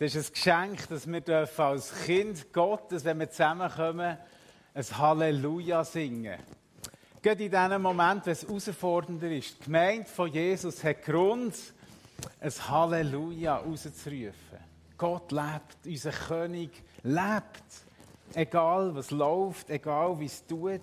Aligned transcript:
Das 0.00 0.14
ist 0.14 0.30
ein 0.30 0.32
Geschenk, 0.32 0.88
dass 0.88 1.06
wir 1.06 1.50
als 1.58 1.92
Kind 2.06 2.54
Gottes, 2.54 3.04
wenn 3.04 3.20
wir 3.20 3.28
zusammenkommen, 3.28 4.16
ein 4.72 4.98
Halleluja 4.98 5.84
singen. 5.84 6.38
Gerade 7.20 7.44
in 7.44 7.50
diesem 7.50 7.82
Moment, 7.82 8.24
wenn 8.24 8.32
es 8.32 8.48
herausfordernder 8.48 9.30
ist. 9.30 9.60
Die 9.60 9.64
Gemeinde 9.64 10.08
von 10.08 10.32
Jesus 10.32 10.82
hat 10.82 11.04
Grund, 11.04 11.54
ein 12.40 12.50
Halleluja 12.50 13.56
rauszurufen. 13.56 14.58
Gott 14.96 15.32
lebt, 15.32 15.84
unser 15.84 16.12
König 16.12 16.70
lebt. 17.02 17.64
Egal 18.32 18.94
was 18.94 19.10
läuft, 19.10 19.68
egal 19.68 20.18
wie 20.18 20.24
es 20.24 20.46
tut, 20.46 20.80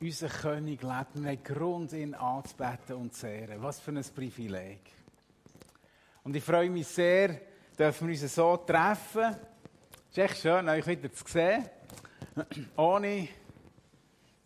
unser 0.00 0.28
König 0.28 0.82
lebt. 0.82 1.14
Wir 1.14 1.30
haben 1.30 1.44
Grund, 1.44 1.92
ihn 1.92 2.14
anzubeten 2.14 2.96
und 2.96 3.14
zu 3.14 3.28
ehren. 3.28 3.62
Was 3.62 3.78
für 3.78 3.92
ein 3.92 4.04
Privileg. 4.12 4.80
Und 6.24 6.34
ich 6.34 6.42
freue 6.42 6.70
mich 6.70 6.88
sehr, 6.88 7.49
dürfen 7.80 8.08
wir 8.08 8.22
uns 8.22 8.34
so 8.34 8.58
treffen. 8.58 9.36
Es 10.10 10.18
ist 10.18 10.18
echt 10.18 10.36
schön, 10.42 10.68
euch 10.68 10.86
wieder 10.86 11.10
zu 11.10 11.24
sehen. 11.26 11.64
Ohne 12.76 13.26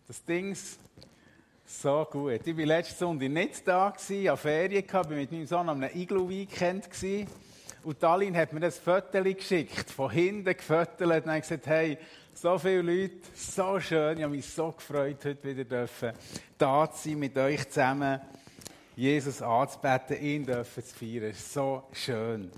das 0.07 0.23
Ding 0.23 0.55
so 1.65 2.07
gut. 2.09 2.47
Ich 2.47 2.57
war 2.57 2.65
letzte 2.65 2.95
Sonntag 2.95 3.29
nicht 3.29 3.67
da, 3.67 3.87
an 3.87 4.37
Ferien, 4.37 4.85
war 4.89 5.07
mit 5.09 5.33
meinem 5.33 5.45
Sohn 5.45 5.67
am 5.67 5.83
Iglu-Weekend. 5.83 6.87
Und 7.83 7.99
Tallinn 7.99 8.37
hat 8.37 8.53
mir 8.53 8.61
das 8.61 8.79
Foto 8.79 9.21
geschickt, 9.21 9.91
von 9.91 10.09
hinten 10.11 10.55
gefottelt 10.55 11.25
und 11.25 11.31
hat 11.31 11.41
gesagt, 11.41 11.67
hey, 11.67 11.97
so 12.33 12.57
viele 12.57 12.83
Leute, 12.83 13.15
so 13.33 13.81
schön, 13.81 14.17
ich 14.17 14.23
habe 14.23 14.33
mich 14.33 14.45
so 14.45 14.71
gefreut, 14.71 15.17
heute 15.25 15.43
wieder 15.43 15.65
dürfen, 15.65 16.13
da 16.57 16.89
zu 16.89 17.09
sein, 17.09 17.19
mit 17.19 17.37
euch 17.37 17.67
zusammen, 17.67 18.21
Jesus 18.95 19.41
anzubeten, 19.41 20.21
ihn 20.21 20.45
dürfen 20.45 20.83
zu 20.85 20.95
feiern. 20.95 21.33
So 21.33 21.83
schön. 21.91 22.49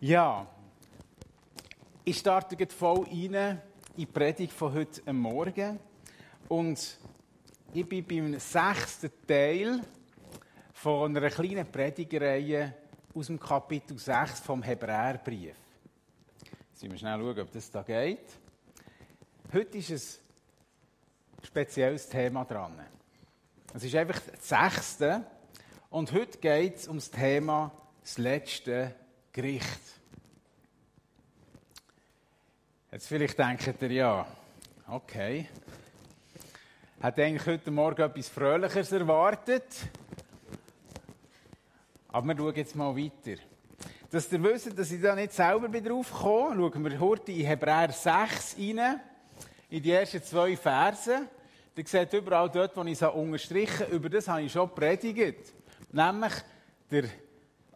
Ja, 0.00 0.46
ich 2.04 2.18
starte 2.18 2.68
voll 2.68 3.02
rein 3.02 3.34
in 3.34 3.60
die 3.96 4.06
Predigt 4.06 4.52
von 4.52 4.72
heute 4.72 5.12
Morgen 5.12 5.80
und 6.46 6.98
ich 7.74 7.88
bin 7.88 8.06
beim 8.06 8.38
sechsten 8.38 9.10
Teil 9.26 9.80
von 10.72 11.16
einer 11.16 11.28
kleinen 11.30 11.66
Predigereihe 11.66 12.74
aus 13.12 13.26
dem 13.26 13.40
Kapitel 13.40 13.98
6 13.98 14.38
vom 14.38 14.62
Hebräerbrief. 14.62 15.56
Jetzt 16.44 16.82
müssen 16.84 16.92
wir 16.92 16.98
schnell 16.98 17.18
schauen, 17.18 17.40
ob 17.40 17.50
das 17.50 17.68
da 17.68 17.82
geht. 17.82 18.38
Heute 19.52 19.78
ist 19.78 19.90
ein 21.40 21.44
spezielles 21.44 22.08
Thema 22.08 22.44
dran. 22.44 22.78
Es 23.74 23.82
ist 23.82 23.96
einfach 23.96 24.20
das 24.20 24.48
sechste 24.48 25.26
und 25.90 26.12
heute 26.12 26.38
geht 26.38 26.76
es 26.76 26.86
um 26.86 26.98
das 26.98 27.10
Thema 27.10 27.72
das 28.00 28.16
letzte 28.18 28.94
Gericht. 29.38 29.80
Jetzt 32.90 33.06
vielleicht 33.06 33.38
denkt 33.38 33.82
ihr, 33.82 33.92
ja, 33.92 34.26
okay, 34.88 35.46
hat 37.00 37.20
eigentlich 37.20 37.46
heute 37.46 37.70
Morgen 37.70 38.02
etwas 38.02 38.28
Fröhlicheres 38.30 38.90
erwartet. 38.90 39.62
Aber 42.08 42.26
wir 42.26 42.36
schauen 42.36 42.54
jetzt 42.56 42.74
mal 42.74 42.96
weiter. 42.96 43.40
Dass 44.10 44.32
ihr 44.32 44.42
wisst, 44.42 44.76
dass 44.76 44.90
ich 44.90 45.00
da 45.00 45.14
nicht 45.14 45.32
selber 45.32 45.68
drauf 45.68 46.10
komme, 46.10 46.56
schauen 46.56 46.84
wir 46.90 46.98
heute 46.98 47.30
in 47.30 47.46
Hebräer 47.46 47.92
6 47.92 48.56
rein, 48.58 49.00
in 49.70 49.80
die 49.80 49.92
ersten 49.92 50.20
zwei 50.20 50.56
Verse. 50.56 51.28
Ihr 51.76 51.86
seht 51.86 52.12
überall 52.12 52.50
dort, 52.50 52.76
wo 52.76 52.82
ich 52.82 53.00
es 53.00 53.02
unterstrichen 53.02 53.86
habe, 53.86 53.94
über 53.94 54.08
das 54.08 54.26
habe 54.26 54.42
ich 54.42 54.50
schon 54.50 54.74
predigt. 54.74 55.54
Nämlich 55.92 56.32
der 56.90 57.04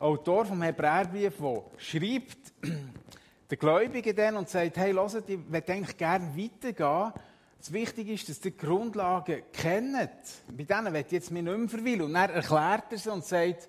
Autor 0.02 0.44
vom 0.44 0.62
Hebräerbrief, 0.62 1.36
der 1.38 1.62
schreibt, 1.78 2.52
den 3.50 3.58
Gläubigen 3.58 4.16
dann 4.16 4.36
und 4.36 4.48
sagt, 4.48 4.76
hey, 4.76 4.92
hört, 4.92 5.28
ich 5.28 5.38
möchte 5.48 5.72
eigentlich 5.72 5.96
gerne 5.96 6.36
weitergehen 6.36 7.12
das 7.62 7.72
Wichtige 7.72 8.12
ist, 8.14 8.28
dass 8.28 8.44
ihr 8.44 8.50
die 8.50 8.56
Grundlagen 8.56 9.44
kennt. 9.52 10.10
Bei 10.48 10.64
denen 10.64 10.92
wird 10.92 11.12
jetzt 11.12 11.30
mir 11.30 11.44
nicht 11.44 11.56
mehr 11.56 11.68
verweilen. 11.68 12.02
Und 12.02 12.14
dann 12.14 12.30
erklärt 12.30 12.90
er 12.90 12.98
sie 12.98 13.12
und 13.12 13.24
sagt, 13.24 13.68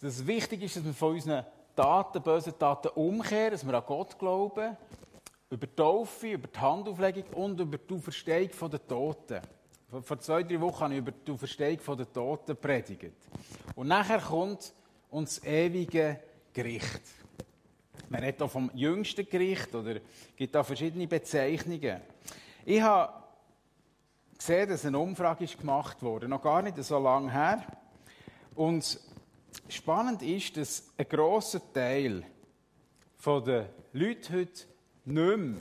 dass 0.00 0.14
es 0.14 0.26
wichtig 0.28 0.62
ist, 0.62 0.76
dass 0.76 0.84
wir 0.84 0.94
von 0.94 1.14
unseren 1.14 1.44
Taten, 1.74 2.22
bösen 2.22 2.56
Taten 2.56 2.86
umkehren, 2.94 3.50
dass 3.50 3.66
wir 3.66 3.74
an 3.74 3.82
Gott 3.84 4.16
glauben, 4.16 4.76
über 5.50 5.66
die 5.66 5.74
Taufe, 5.74 6.30
über 6.30 6.46
die 6.46 6.58
Handauflegung 6.60 7.24
und 7.34 7.58
über 7.58 7.78
die 7.78 7.94
Auferstehung 7.94 8.70
der 8.70 8.86
Toten. 8.86 9.40
Vor 10.02 10.20
zwei, 10.20 10.44
drei 10.44 10.60
Wochen 10.60 10.84
habe 10.84 10.94
ich 10.94 11.00
über 11.00 11.10
die 11.10 11.32
Auferstehung 11.32 11.96
der 11.96 12.12
Toten 12.12 12.56
predigt. 12.56 13.16
Und 13.74 13.88
nachher 13.88 14.20
kommt 14.20 14.72
uns 15.10 15.36
das 15.36 15.44
ewige 15.44 16.20
Gericht. 16.52 17.00
Man 18.08 18.22
redet 18.22 18.42
auch 18.42 18.50
vom 18.50 18.70
jüngsten 18.74 19.28
Gericht 19.28 19.74
oder 19.74 20.00
gibt 20.36 20.54
da 20.54 20.64
verschiedene 20.64 21.06
Bezeichnungen. 21.06 22.00
Ich 22.64 22.80
habe 22.80 23.12
gesehen, 24.36 24.68
dass 24.68 24.84
eine 24.84 24.98
Umfrage 24.98 25.44
ist 25.44 25.58
gemacht 25.58 26.02
wurde, 26.02 26.28
noch 26.28 26.42
gar 26.42 26.62
nicht 26.62 26.82
so 26.82 26.98
lange 26.98 27.30
her. 27.30 27.64
Und 28.54 28.98
spannend 29.68 30.22
ist, 30.22 30.56
dass 30.56 30.90
ein 30.96 31.08
grosser 31.08 31.60
Teil 31.72 32.24
der 33.24 33.68
Leute 33.92 34.32
heute 34.32 34.64
nicht 35.04 35.36
mehr 35.36 35.60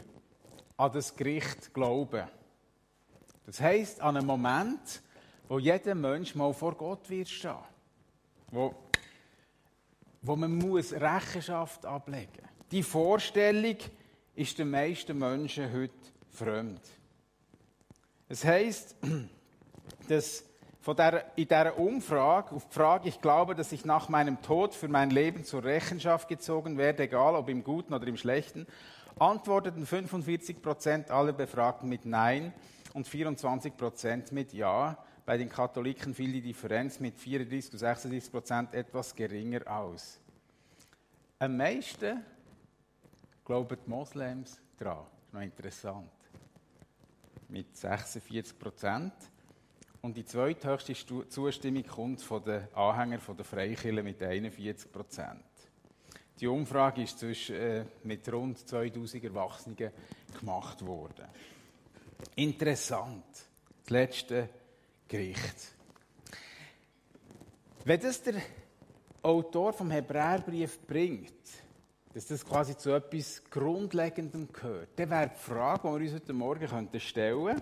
an 0.78 0.92
das 0.92 1.16
Gericht 1.16 1.74
glauben. 1.74 2.28
Das 3.46 3.60
heisst, 3.60 4.02
an 4.02 4.16
einen 4.16 4.26
Moment, 4.26 5.02
wo 5.48 5.60
jeder 5.60 5.96
Mensch 5.96 6.36
mal 6.36 6.54
vor 6.54 6.76
Gott 6.76 7.10
wird 7.10 7.28
stehen. 7.28 7.56
Wo, 8.52 8.74
wo 10.22 10.36
man 10.36 10.56
muss 10.56 10.94
Rechenschaft 10.94 11.86
ablegen 11.86 12.32
muss. 12.42 12.70
Die 12.72 12.84
Vorstellung 12.84 13.78
ist 14.36 14.60
den 14.60 14.70
meisten 14.70 15.18
Menschen 15.18 15.72
heute 15.74 15.94
fremd. 16.30 16.82
Es 18.28 18.46
heißt, 18.46 18.96
dass 20.08 20.44
von 20.82 20.96
der, 20.96 21.26
in 21.36 21.48
dieser 21.48 21.78
Umfrage, 21.78 22.56
auf 22.56 22.68
die 22.68 22.74
Frage, 22.74 23.10
ich 23.10 23.22
glaube, 23.22 23.56
dass 23.56 23.72
ich 23.72 23.86
nach 23.86 24.08
meinem 24.08 24.42
Tod 24.42 24.74
für 24.74 24.88
mein 24.88 25.10
Leben 25.10 25.44
zur 25.44 25.64
Rechenschaft 25.64 26.28
gezogen 26.28 26.78
werde, 26.78 27.04
egal 27.04 27.36
ob 27.36 27.50
im 27.50 27.64
Guten 27.64 27.94
oder 27.94 28.08
im 28.08 28.18
Schlechten, 28.18 28.66
antworteten 29.20 29.86
45 29.86 30.62
Prozent 30.62 31.12
aller 31.12 31.34
Befragten 31.34 31.90
mit 31.90 32.06
Nein 32.06 32.54
und 32.94 33.08
24 33.08 33.76
Prozent 33.76 34.32
mit 34.32 34.54
Ja. 34.54 34.98
Bei 35.30 35.38
den 35.38 35.48
Katholiken 35.48 36.16
fiel 36.16 36.32
die 36.32 36.42
Differenz 36.42 37.00
mit 37.00 37.16
34 37.20 37.70
bis 37.70 37.82
36 37.82 38.32
Prozent 38.32 38.74
etwas 38.74 39.16
geringer 39.16 39.62
aus. 39.68 40.20
Am 41.38 41.56
meisten 41.56 42.26
glauben 43.46 43.78
die 43.86 43.90
Moslems 43.92 44.60
daran. 44.80 45.06
Das 45.06 45.28
ist 45.28 45.34
noch 45.36 45.42
interessant 45.42 46.12
mit 47.48 47.78
46 47.78 48.58
Prozent. 48.58 49.14
Und 50.02 50.18
die 50.18 50.26
zweithöchste 50.26 50.96
Zustimmung 51.30 51.86
kommt 51.86 52.22
von 52.24 52.44
den 52.44 52.68
Anhängern 52.74 53.22
der 53.38 53.46
Freikirche 53.46 54.02
mit 54.02 54.24
41 54.24 54.92
Prozent. 54.92 55.44
Die 56.40 56.48
Umfrage 56.48 57.04
ist 57.04 57.20
zwischen, 57.20 57.56
äh, 57.56 57.86
mit 58.04 58.28
rund 58.34 58.68
2000 58.68 59.26
Erwachsenen 59.26 59.92
gemacht 60.40 60.84
worden. 60.84 61.28
Interessant. 62.36 63.26
Das 63.84 63.92
letzte 63.92 64.50
Gericht. 65.10 65.74
Wenn 67.84 68.00
das 68.00 68.22
der 68.22 68.36
Autor 69.24 69.74
vom 69.74 69.90
Hebräerbrief 69.90 70.80
bringt, 70.86 71.34
dass 72.14 72.28
das 72.28 72.46
quasi 72.46 72.78
zu 72.78 72.92
etwas 72.92 73.44
Grundlegendem 73.50 74.48
gehört, 74.54 74.90
dann 74.96 75.10
wäre 75.10 75.30
die 75.30 75.40
Frage, 75.40 75.82
die 75.82 75.94
wir 75.94 76.02
uns 76.02 76.14
heute 76.14 76.34
Morgen 76.34 77.00
stellen 77.00 77.46
könnten, 77.46 77.62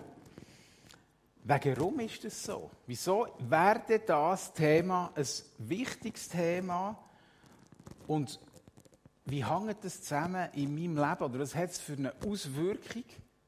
warum 1.44 2.00
ist 2.00 2.22
das 2.22 2.42
so? 2.42 2.70
Wieso 2.86 3.26
wäre 3.38 3.98
das 4.06 4.52
Thema 4.52 5.10
ein 5.14 5.26
wichtiges 5.58 6.28
Thema 6.28 7.02
und 8.06 8.38
wie 9.24 9.44
hängt 9.44 9.84
das 9.84 10.02
zusammen 10.02 10.48
in 10.52 10.74
meinem 10.74 10.96
Leben 10.96 11.24
oder 11.24 11.38
was 11.38 11.54
hat 11.54 11.70
es 11.70 11.78
für 11.78 11.94
eine 11.94 12.12
Auswirkung? 12.26 13.04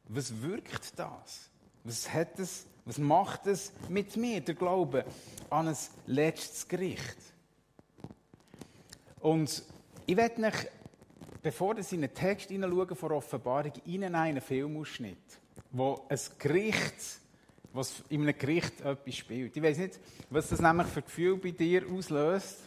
Was 0.08 0.42
wirkt 0.42 0.98
das? 0.98 1.50
Was, 1.84 2.12
hat 2.12 2.38
das, 2.38 2.66
was 2.84 2.98
macht 2.98 3.46
es 3.46 3.72
mit 3.88 4.16
mir, 4.16 4.40
der 4.40 4.54
Glaube 4.54 5.04
an 5.48 5.68
ein 5.68 5.76
letztes 6.06 6.66
Gericht? 6.66 7.16
Und 9.20 9.62
ich 10.06 10.16
werde 10.16 10.42
euch 10.46 10.66
bevor 11.42 11.80
Sie 11.82 11.94
in 11.94 12.02
den 12.02 12.14
Text 12.14 12.48
hineinschauen 12.48 12.96
von 12.96 13.12
Offenbarung, 13.12 13.72
Ihnen 13.86 14.14
einen 14.14 14.40
Filmausschnitt, 14.40 15.18
wo 15.70 16.06
ein 16.08 16.18
Gericht, 16.38 17.20
was 17.72 18.02
in 18.08 18.22
einem 18.22 18.36
Gericht 18.36 18.80
etwas 18.80 19.14
spielt. 19.14 19.56
Ich 19.56 19.62
weiß 19.62 19.78
nicht, 19.78 20.00
was 20.28 20.48
das 20.48 20.60
nämlich 20.60 20.88
für 20.88 21.02
Gefühl 21.02 21.36
bei 21.36 21.50
dir 21.52 21.84
auslöst. 21.90 22.58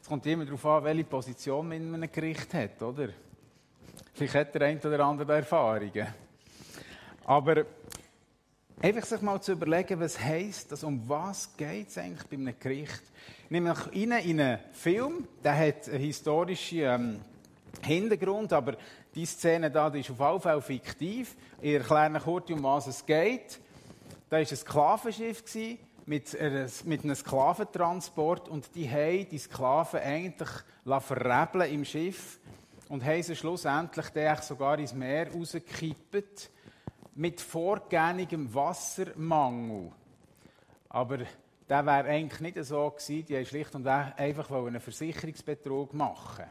Es 0.00 0.08
kommt 0.08 0.26
immer 0.26 0.44
darauf 0.44 0.64
an, 0.66 0.84
welche 0.84 1.04
Position 1.04 1.68
man 1.68 1.78
in 1.78 1.94
einem 1.94 2.10
Gericht 2.10 2.52
hat, 2.54 2.80
oder? 2.82 3.08
Vielleicht 4.14 4.34
hat 4.34 4.54
der 4.54 4.62
eine 4.62 4.80
oder 4.80 5.00
andere 5.00 5.36
Erfahrungen. 5.36 6.06
Aber 7.24 7.66
einfach 8.80 9.04
sich 9.04 9.22
mal 9.22 9.40
zu 9.40 9.52
überlegen, 9.52 10.00
was 10.00 10.20
heisst 10.20 10.72
das, 10.72 10.84
um 10.84 11.08
was 11.08 11.56
geht 11.56 11.88
es 11.88 11.98
eigentlich 11.98 12.26
bei 12.26 12.36
einem 12.36 12.54
Gericht? 12.58 13.02
Ich 13.44 13.50
nehme 13.50 13.74
in 13.92 14.12
einen 14.12 14.58
Film, 14.72 15.26
der 15.42 15.56
hat 15.56 15.88
eine 15.88 15.98
historische 15.98 16.82
ähm, 16.82 17.20
Hintergrund, 17.82 18.52
aber 18.52 18.76
die 19.14 19.26
Szene 19.26 19.70
da 19.70 19.88
die 19.88 20.00
ist 20.00 20.10
auf 20.10 20.20
jeden 20.20 20.40
Fall 20.40 20.60
fiktiv. 20.60 21.36
Ich 21.60 21.74
erkläre 21.74 22.06
Ihnen 22.06 22.22
kurz, 22.22 22.50
um 22.50 22.62
was 22.62 22.86
es 22.86 23.04
geht. 23.04 23.60
Da 24.28 24.36
war 24.36 24.40
ein 24.40 24.46
Sklavenschiff 24.46 25.44
mit, 26.04 26.36
mit 26.84 27.04
einem 27.04 27.14
Sklaventransport 27.14 28.48
und 28.48 28.74
die 28.74 28.90
haben 28.90 29.28
die 29.28 29.38
Sklaven 29.38 30.00
eigentlich 30.00 30.50
im 31.72 31.84
Schiff 31.84 32.38
und 32.88 33.04
haben 33.04 33.22
sie 33.22 33.36
schlussendlich 33.36 34.06
sogar 34.42 34.78
ins 34.78 34.94
Meer 34.94 35.32
rausgekippt 35.32 36.50
mit 37.16 37.40
vorgehenigem 37.40 38.52
Wassermangel. 38.54 39.90
Aber 40.90 41.18
der 41.68 41.86
wäre 41.86 42.08
eigentlich 42.08 42.40
nicht 42.40 42.64
so 42.64 42.90
gewesen. 42.90 43.26
Die 43.26 43.36
haben 43.36 43.46
schlicht 43.46 43.74
und 43.74 43.86
einfach 43.86 44.50
einen 44.50 44.80
Versicherungsbetrug 44.80 45.94
machen. 45.94 46.44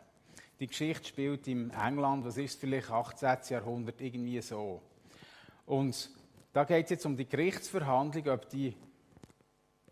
Die 0.60 0.68
Geschichte 0.68 1.08
spielt 1.08 1.48
im 1.48 1.70
England, 1.72 2.26
was 2.26 2.38
ist 2.38 2.60
vielleicht 2.60 2.90
18. 2.90 3.38
Jahrhundert, 3.50 4.02
irgendwie 4.02 4.42
so. 4.42 4.82
Und 5.66 6.10
da 6.52 6.64
geht 6.64 6.86
es 6.86 6.92
jetzt 6.92 7.06
um 7.06 7.16
die 7.16 7.28
Gerichtsverhandlung, 7.28 8.28
ob 8.30 8.50
die 8.50 8.76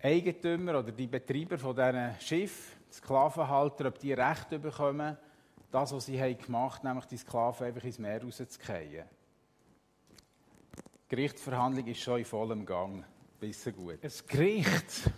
Eigentümer 0.01 0.79
oder 0.79 0.91
die 0.91 1.07
Betreiber 1.07 1.57
von 1.57 1.75
diesen 1.75 2.15
Schiff, 2.19 2.77
die 2.89 2.95
Sklavenhalter, 2.95 3.87
ob 3.87 3.99
die 3.99 4.13
Recht 4.13 4.49
bekommen, 4.49 5.17
das, 5.71 5.93
was 5.93 6.05
sie 6.05 6.19
haben 6.19 6.37
gemacht 6.37 6.83
nämlich 6.83 7.05
die 7.05 7.17
Sklaven 7.17 7.67
einfach 7.67 7.83
ins 7.83 7.99
Meer 7.99 8.21
rauszukriegen. 8.21 9.05
Die 11.13 11.17
Gerichtsverhandlung 11.17 11.85
ist 11.85 12.01
schon 12.01 12.17
in 12.17 12.25
vollem 12.25 12.65
Gang. 12.65 13.05
Besser 13.39 13.71
gut. 13.71 13.99
Das 14.03 14.25
Gericht 14.25 15.11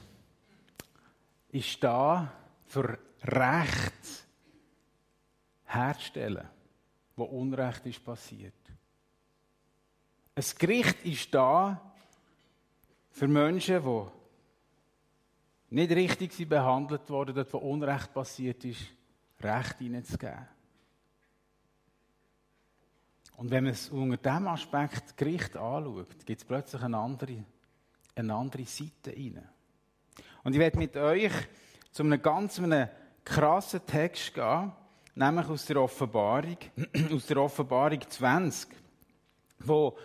ist 1.53 1.81
da, 1.81 2.33
für 2.65 2.99
Recht 3.23 4.27
herzustellen, 5.63 6.49
wo 7.15 7.23
Unrecht 7.23 7.85
ist 7.85 8.03
passiert. 8.03 8.53
Ein 10.35 10.43
Gericht 10.59 11.05
ist 11.05 11.33
da 11.33 11.93
für 13.11 13.29
Menschen, 13.29 13.81
die 13.81 14.05
nicht 15.75 15.91
richtig 15.91 16.49
behandelt 16.49 17.09
wurden, 17.09 17.35
dort 17.35 17.53
wo 17.53 17.59
Unrecht 17.59 18.13
passiert 18.13 18.65
ist, 18.65 18.81
Recht 19.39 19.77
hineinzugeben. 19.77 20.54
Und 23.37 23.51
wenn 23.51 23.65
man 23.65 23.73
es 23.73 23.89
unter 23.89 24.17
diesem 24.17 24.47
Aspekt 24.47 25.17
Gericht 25.17 25.57
anschaut, 25.57 26.25
gibt 26.25 26.41
es 26.41 26.45
plötzlich 26.45 26.81
eine 26.81 26.97
andere, 26.97 27.43
eine 28.15 28.33
andere 28.33 28.65
Seite 28.65 29.11
rein. 29.11 29.43
Und 30.43 30.53
ich 30.53 30.59
werde 30.59 30.77
mit 30.77 30.95
euch 30.95 31.33
zu 31.91 32.03
einem 32.03 32.21
ganz 32.21 32.59
einem 32.59 32.87
krassen 33.23 33.85
Text 33.85 34.33
gehen, 34.33 34.71
nämlich 35.15 35.47
aus 35.47 35.65
der 35.65 35.81
Offenbarung, 35.81 36.57
aus 37.13 37.25
der 37.25 37.37
Offenbarung 37.37 38.01
20, 38.07 38.69
wo 39.59 39.97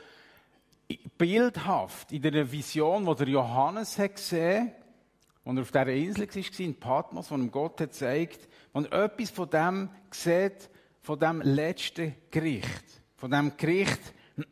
bildhaft 1.16 2.10
in 2.12 2.22
der 2.22 2.50
Vision, 2.50 3.06
die 3.06 3.14
der 3.14 3.28
Johannes 3.28 3.98
hat 3.98 4.16
gesehen 4.16 4.72
als 5.44 5.56
er 5.56 5.62
auf 5.62 5.70
dieser 5.70 5.86
Insel 5.88 6.28
war, 6.28 6.60
in 6.60 6.74
Patmos, 6.78 7.30
wo 7.30 7.34
ihm 7.34 7.50
Gott 7.50 7.80
hat 7.80 7.90
gezeigt, 7.90 8.48
und 8.72 8.92
er 8.92 9.04
etwas 9.04 9.30
von 9.30 9.50
dem 9.50 9.88
sieht, 10.10 10.70
von 11.00 11.18
dem 11.18 11.40
letzten 11.40 12.14
Gericht. 12.30 12.99
Von 13.20 13.30
dem 13.30 13.54
Gericht, 13.54 14.00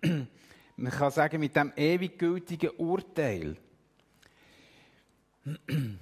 man 0.76 0.92
kann 0.92 1.10
sagen, 1.10 1.40
mit 1.40 1.56
dem 1.56 1.72
ewig 1.74 2.18
gültigen 2.18 2.68
Urteil. 2.76 3.56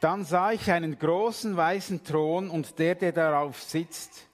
Dann 0.00 0.24
sah 0.24 0.50
ich 0.50 0.68
einen 0.72 0.98
großen 0.98 1.56
weißen 1.56 2.02
Thron 2.02 2.50
und 2.50 2.76
der, 2.80 2.96
der 2.96 3.12
darauf 3.12 3.62
sitzt. 3.62 4.26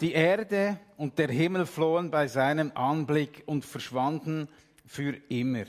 Die 0.00 0.12
Erde 0.12 0.80
und 0.96 1.18
der 1.18 1.28
Himmel 1.28 1.66
flohen 1.66 2.10
bei 2.10 2.26
seinem 2.26 2.72
Anblick 2.74 3.42
und 3.44 3.66
verschwanden 3.66 4.48
für 4.86 5.14
immer. 5.28 5.66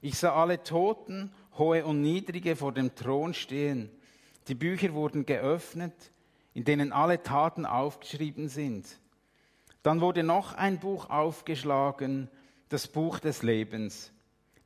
Ich 0.00 0.18
sah 0.18 0.40
alle 0.40 0.62
Toten, 0.62 1.32
hohe 1.58 1.84
und 1.84 2.00
niedrige, 2.00 2.54
vor 2.54 2.70
dem 2.70 2.94
Thron 2.94 3.34
stehen. 3.34 3.90
Die 4.46 4.54
Bücher 4.54 4.92
wurden 4.92 5.26
geöffnet, 5.26 6.12
in 6.54 6.64
denen 6.64 6.92
alle 6.92 7.22
Taten 7.22 7.66
aufgeschrieben 7.66 8.48
sind. 8.48 8.98
Dann 9.82 10.00
wurde 10.00 10.22
noch 10.22 10.54
ein 10.54 10.78
Buch 10.78 11.10
aufgeschlagen, 11.10 12.28
das 12.68 12.88
Buch 12.88 13.18
des 13.18 13.42
Lebens. 13.42 14.12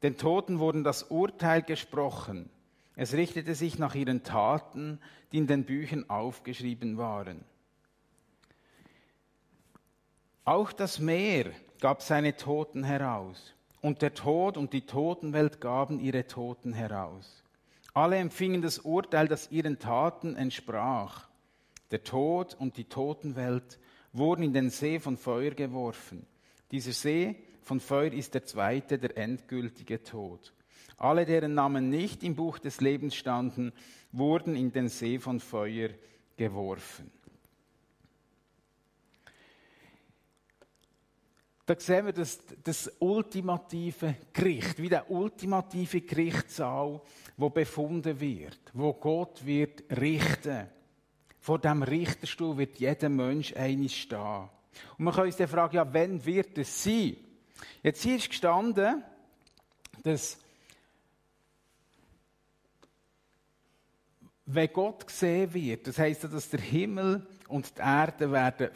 Den 0.03 0.17
Toten 0.17 0.61
wurden 0.61 0.85
das 0.85 1.05
Urteil 1.05 1.63
gesprochen. 1.63 2.51
Es 2.95 3.15
richtete 3.15 3.55
sich 3.55 3.79
nach 3.79 3.95
ihren 3.95 4.23
Taten, 4.23 5.01
die 5.33 5.39
in 5.39 5.47
den 5.47 5.65
Büchern 5.65 6.09
aufgeschrieben 6.09 6.99
waren. 6.99 7.45
Auch 10.45 10.73
das 10.73 10.99
Meer 10.99 11.53
gab 11.81 12.03
seine 12.03 12.37
Toten 12.37 12.85
heraus. 12.85 13.55
Und 13.81 14.03
der 14.03 14.15
Tod 14.15 14.57
und 14.57 14.73
die 14.73 14.87
Totenwelt 14.87 15.61
gaben 15.61 16.01
ihre 16.01 16.27
Toten 16.27 16.73
heraus. 16.73 17.43
Alle 17.95 18.17
empfingen 18.17 18.63
das 18.63 18.79
Urteil, 18.81 19.29
das 19.29 19.51
ihren 19.51 19.79
Taten 19.79 20.37
entsprach. 20.37 21.28
Der 21.91 22.05
Tod 22.05 22.55
und 22.55 22.77
die 22.77 22.85
Totenwelt 22.85 23.79
wurden 24.13 24.43
in 24.43 24.53
den 24.53 24.71
See 24.71 25.01
von 25.01 25.17
Feuer 25.17 25.53
geworfen. 25.53 26.27
Dieser 26.71 26.93
See 26.93 27.37
von 27.63 27.81
Feuer 27.81 28.13
ist 28.13 28.35
der 28.35 28.45
zweite, 28.45 28.99
der 28.99 29.17
endgültige 29.17 30.03
Tod. 30.03 30.53
Alle, 30.97 31.25
deren 31.25 31.55
Namen 31.55 31.91
nicht 31.91 32.23
im 32.23 32.35
Buch 32.35 32.59
des 32.59 32.81
Lebens 32.81 33.15
standen, 33.15 33.73
wurden 34.13 34.57
in 34.57 34.73
den 34.73 34.89
See 34.89 35.19
von 35.19 35.41
Feuer 35.41 35.91
geworfen. 36.37 37.11
Da 41.69 41.79
sehen 41.79 42.07
wir 42.07 42.15
das, 42.15 42.41
das 42.65 42.91
ultimative 42.99 44.17
Gericht, 44.33 44.81
wie 44.81 44.89
der 44.89 45.11
ultimative 45.11 46.01
Gerichtssaal, 46.01 47.03
wo 47.37 47.51
befunden 47.51 48.19
wird, 48.19 48.59
wo 48.73 48.95
Gott 48.95 49.45
wird 49.45 49.85
richten. 50.01 50.67
Vor 51.49 51.59
dem 51.59 51.83
Richterstuhl 51.83 52.59
wird 52.59 52.79
jeder 52.79 53.09
Mensch 53.09 53.57
eines 53.57 53.95
stehen. 53.95 54.51
Und 54.99 55.05
man 55.07 55.15
kann 55.15 55.25
uns 55.25 55.37
dann 55.37 55.49
fragen, 55.49 55.77
ja, 55.77 55.95
wann 55.95 56.23
wird 56.27 56.59
es 56.59 56.85
sein? 56.85 57.17
Jetzt 57.83 58.03
hier 58.03 58.17
ist 58.17 58.29
gestanden, 58.29 59.03
dass 60.03 60.37
wenn 64.45 64.71
Gott 64.75 65.07
gesehen 65.07 65.55
wird, 65.55 65.87
das 65.87 65.97
heißt, 65.97 66.25
dass 66.25 66.51
der 66.51 66.61
Himmel 66.61 67.27
und 67.49 67.79
die 67.79 67.81
Erde 67.81 68.31
werden 68.31 68.69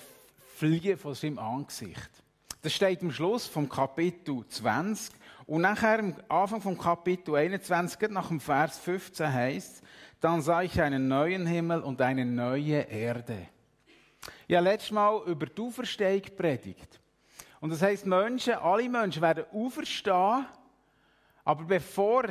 fliehen 0.57 0.97
von 0.97 1.15
seinem 1.15 1.41
Angesicht. 1.41 2.09
Das 2.63 2.73
steht 2.73 3.03
am 3.03 3.13
Schluss 3.13 3.47
vom 3.47 3.69
Kapitel 3.69 4.47
20. 4.49 5.15
Und 5.45 5.61
nachher 5.61 5.99
am 5.99 6.15
Anfang 6.31 6.63
vom 6.63 6.79
Kapitel 6.79 7.35
21, 7.35 8.09
nach 8.09 8.29
dem 8.29 8.41
Vers 8.41 8.79
15 8.79 9.31
heißt 9.31 9.83
dann 10.23 10.41
sah 10.41 10.63
ich 10.63 10.81
einen 10.81 11.09
neuen 11.09 11.47
Himmel 11.47 11.81
und 11.83 12.01
eine 12.01 12.25
neue 12.25 12.81
Erde. 12.81 13.49
Habe 14.51 14.65
letztes 14.65 14.93
Mal 14.93 15.21
über 15.27 15.47
die 15.47 15.61
Auferstehung 15.61 16.23
predigt. 16.37 17.01
Und 17.61 17.71
das 17.71 17.83
heißt, 17.83 18.07
Menschen, 18.07 18.55
alle 18.55 18.89
Menschen 18.89 19.21
werden 19.21 19.45
auferstehen, 19.53 20.47
aber 21.45 21.65
bevor 21.65 22.29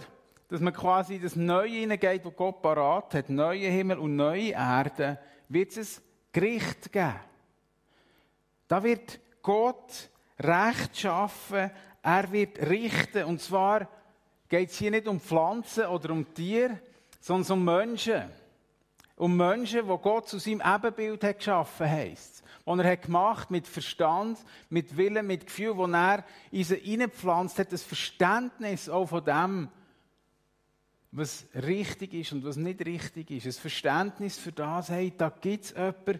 dass 0.51 0.59
man 0.59 0.73
quasi 0.73 1.17
das 1.17 1.37
Neue 1.37 1.79
hineingeht, 1.79 2.25
was 2.25 2.35
Gott 2.35 2.61
parat 2.61 3.13
hat, 3.13 3.29
neue 3.29 3.69
Himmel 3.69 3.99
und 3.99 4.17
neue 4.17 4.51
Erde, 4.51 5.17
wird 5.47 5.77
es 5.77 6.01
Gericht 6.33 6.91
geben. 6.91 7.21
Da 8.67 8.83
wird 8.83 9.21
Gott 9.41 10.09
Recht 10.37 10.99
schaffen, 10.99 11.71
er 12.03 12.31
wird 12.33 12.59
richten. 12.69 13.23
Und 13.25 13.39
zwar 13.39 13.87
geht 14.49 14.71
es 14.71 14.77
hier 14.77 14.91
nicht 14.91 15.07
um 15.07 15.21
Pflanzen 15.21 15.85
oder 15.85 16.11
um 16.11 16.33
Tiere, 16.33 16.81
sondern 17.21 17.51
um 17.59 17.63
Menschen. 17.63 18.23
Um 19.15 19.37
Menschen, 19.37 19.87
die 19.87 19.97
Gott 20.01 20.27
zu 20.27 20.39
seinem 20.39 20.61
Ebenbild 20.61 21.23
hat 21.23 21.37
geschaffen 21.37 21.89
heisst. 21.89 22.43
Und 22.65 22.79
er 22.79 22.91
hat 22.91 23.03
gemacht 23.03 23.49
mit 23.49 23.67
Verstand, 23.67 24.37
mit 24.69 24.97
Willen, 24.97 25.25
mit 25.25 25.45
Gefühl, 25.45 25.77
wo 25.77 25.85
er 25.85 26.25
in 26.51 26.63
sie 26.63 26.75
hineingepflanzt 26.75 27.57
hat, 27.59 27.71
das 27.71 27.83
Verständnis 27.83 28.89
auch 28.89 29.07
von 29.07 29.23
dem, 29.23 29.69
was 31.11 31.45
richtig 31.55 32.13
ist 32.13 32.33
und 32.33 32.43
was 32.43 32.57
nicht 32.57 32.85
richtig 32.85 33.31
ist. 33.31 33.45
Ein 33.45 33.61
Verständnis 33.61 34.37
für 34.37 34.51
das, 34.51 34.89
hey, 34.89 35.13
da 35.17 35.29
gibt 35.29 35.65
es 35.65 35.71
jemanden, 35.71 36.19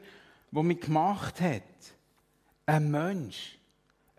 der 0.52 0.64
mich 0.64 0.82
gemacht 0.82 1.42
hat. 1.42 1.64
Ein 2.66 2.92
Mensch 2.92 3.58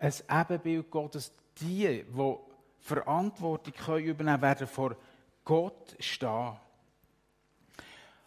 ein 0.03 0.13
Ebenbild 0.29 0.91
Gottes. 0.91 1.31
Die, 1.61 2.03
die 2.03 2.35
Verantwortung 2.79 3.73
können 3.73 4.05
übernehmen 4.05 4.41
werden 4.41 4.67
vor 4.67 4.95
Gott 5.45 5.95
stehen. 5.99 6.57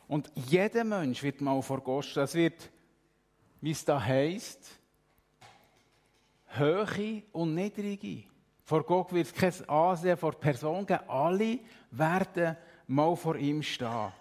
Und 0.08 0.30
jeder 0.34 0.84
Mensch 0.84 1.22
wird 1.22 1.40
mal 1.40 1.60
vor 1.62 1.80
Gott 1.80 2.04
stehen. 2.04 2.22
Es 2.22 2.34
wird, 2.34 2.70
wie 3.60 3.72
es 3.72 3.84
da 3.84 4.00
heisst, 4.02 4.78
Höhe 6.48 7.22
und 7.32 7.54
Niedrige. 7.54 8.24
Vor 8.64 8.82
Gott 8.84 9.12
wird 9.12 9.26
es 9.26 9.34
kein 9.34 9.68
Ansehen 9.68 10.16
vor 10.16 10.32
Person 10.32 10.86
geben. 10.86 11.08
Alle 11.08 11.58
werden 11.90 12.56
mal 12.86 13.14
vor 13.16 13.36
ihm 13.36 13.62
stehen. 13.62 14.12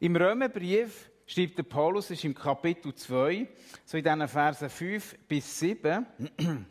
Im 0.00 0.16
Römerbrief 0.16 1.10
schreibt 1.26 1.58
der 1.58 1.62
Paulus, 1.62 2.10
ist 2.10 2.24
im 2.24 2.34
Kapitel 2.34 2.94
2, 2.94 3.48
so 3.84 3.96
in 3.96 4.04
diesen 4.04 4.28
Versen 4.28 4.68
5 4.68 5.18
bis 5.28 5.58
7, 5.58 6.06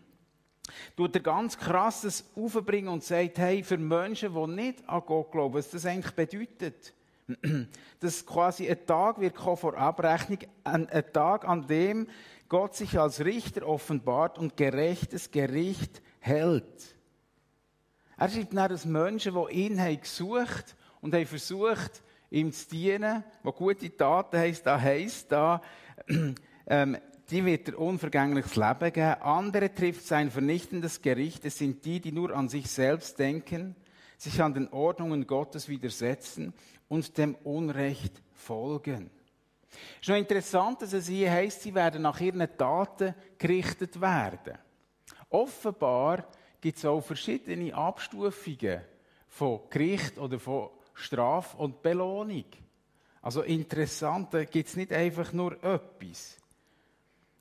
tut 0.96 1.16
er 1.16 1.22
ganz 1.22 1.58
krasses 1.58 2.32
aufbringen 2.36 2.90
und 2.90 3.04
sagt, 3.04 3.38
hey, 3.40 3.63
für 3.63 3.78
Menschen, 3.78 4.34
die 4.34 4.48
nicht 4.54 4.88
an 4.88 5.02
Gott 5.06 5.32
glauben, 5.32 5.56
was 5.56 5.70
das 5.70 5.86
eigentlich 5.86 6.13
bedeutet, 6.13 6.94
dass 8.00 8.25
quasi 8.25 8.70
ein 8.70 8.86
Tag 8.86 9.20
wird 9.20 9.38
vor 9.38 9.77
Abrechnung, 9.77 10.39
ein, 10.63 10.89
ein 10.89 11.13
Tag, 11.13 11.48
an 11.48 11.68
dem 11.68 12.08
Gott 12.50 12.75
sich 12.75 13.00
als 13.00 13.24
Richter 13.24 13.68
offenbart 13.68 14.38
und 14.38 14.58
gerechtes 14.58 15.32
Gericht 15.32 16.01
hält. 16.20 16.96
Er 18.18 18.30
schreibt 18.30 18.56
dann, 18.56 18.70
dass 18.70 18.86
Menschen, 18.86 19.34
die 19.34 19.53
ihn 19.56 19.82
haben 19.82 20.00
gesucht 20.00 20.75
und 21.01 21.13
haben 21.13 21.25
versucht, 21.25 22.03
ihm 22.30 22.51
zu 22.51 22.70
dienen, 22.70 23.24
die 23.44 23.51
gute 23.51 23.96
Taten 23.96 24.38
heisst, 24.38 24.65
da 24.65 24.80
heisst 24.80 25.32
da, 25.32 25.62
ähm, 26.68 26.98
die 27.30 27.46
wird 27.46 27.70
er 27.70 27.80
unvergängliches 27.80 28.56
Leben 28.56 28.94
geben. 28.94 29.22
Andere 29.22 29.74
trifft 29.74 30.06
sein 30.06 30.30
vernichtendes 30.30 31.01
Gericht. 31.01 31.46
Es 31.46 31.58
sind 31.58 31.84
die, 31.86 32.00
die 32.00 32.12
nur 32.12 32.36
an 32.36 32.50
sich 32.50 32.70
selbst 32.70 33.18
denken, 33.18 33.75
sich 34.18 34.42
an 34.42 34.53
den 34.53 34.68
Ordnungen 34.72 35.25
Gottes 35.25 35.70
widersetzen 35.70 36.53
und 36.88 37.18
dem 37.18 37.36
Unrecht 37.36 38.22
folgen. 38.34 39.10
Es 39.72 40.02
ist 40.02 40.10
noch 40.10 40.18
interessant, 40.18 40.82
dass 40.82 40.94
es 40.94 41.08
hier 41.08 41.32
heißt, 41.32 41.62
sie 41.62 41.74
werden 41.74 42.04
nach 42.04 42.20
ihren 42.20 42.48
Taten 42.58 43.16
gerichtet 43.38 44.00
werden. 44.00 44.58
Offenbar 45.30 46.28
gibt 46.62 46.78
es 46.78 46.86
auch 46.86 47.02
verschiedene 47.02 47.74
Abstufungen 47.74 48.82
von 49.28 49.62
Gericht 49.70 50.18
oder 50.18 50.40
von 50.40 50.70
Straf 50.94 51.56
und 51.56 51.82
Belohnung. 51.82 52.46
Also 53.22 53.42
interessant, 53.42 54.34
da 54.34 54.44
gibt 54.44 54.70
es 54.70 54.75
nicht 54.75 54.92
einfach 54.92 55.34
nur 55.34 55.54
etwas. 55.63 56.38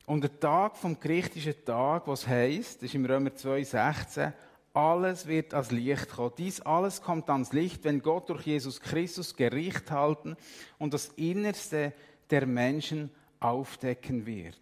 Und 0.07 0.23
der 0.23 0.41
Tag 0.41 0.77
vom 0.77 0.99
Gericht 0.99 1.37
ist 1.37 1.47
ein 1.47 1.65
Tag, 1.65 2.07
was 2.07 2.27
heißt, 2.27 2.77
das 2.77 2.85
ist 2.85 2.95
im 2.95 3.05
Römer 3.05 3.31
2,16, 3.31 4.33
alles 4.75 5.27
wird 5.27 5.55
als 5.55 5.71
Licht 5.71 6.09
kommen. 6.11 6.33
Dies 6.39 6.61
alles 6.61 7.03
kommt 7.03 7.29
ans 7.29 7.53
Licht, 7.53 7.85
wenn 7.85 8.01
Gott 8.01 8.29
durch 8.29 8.47
Jesus 8.47 8.81
Christus 8.81 9.37
Gericht 9.37 9.91
halten 9.91 10.37
und 10.79 10.95
das 10.95 11.09
Innerste 11.09 11.93
der 12.31 12.47
Menschen 12.47 13.11
aufdecken 13.41 14.25
wird. 14.25 14.59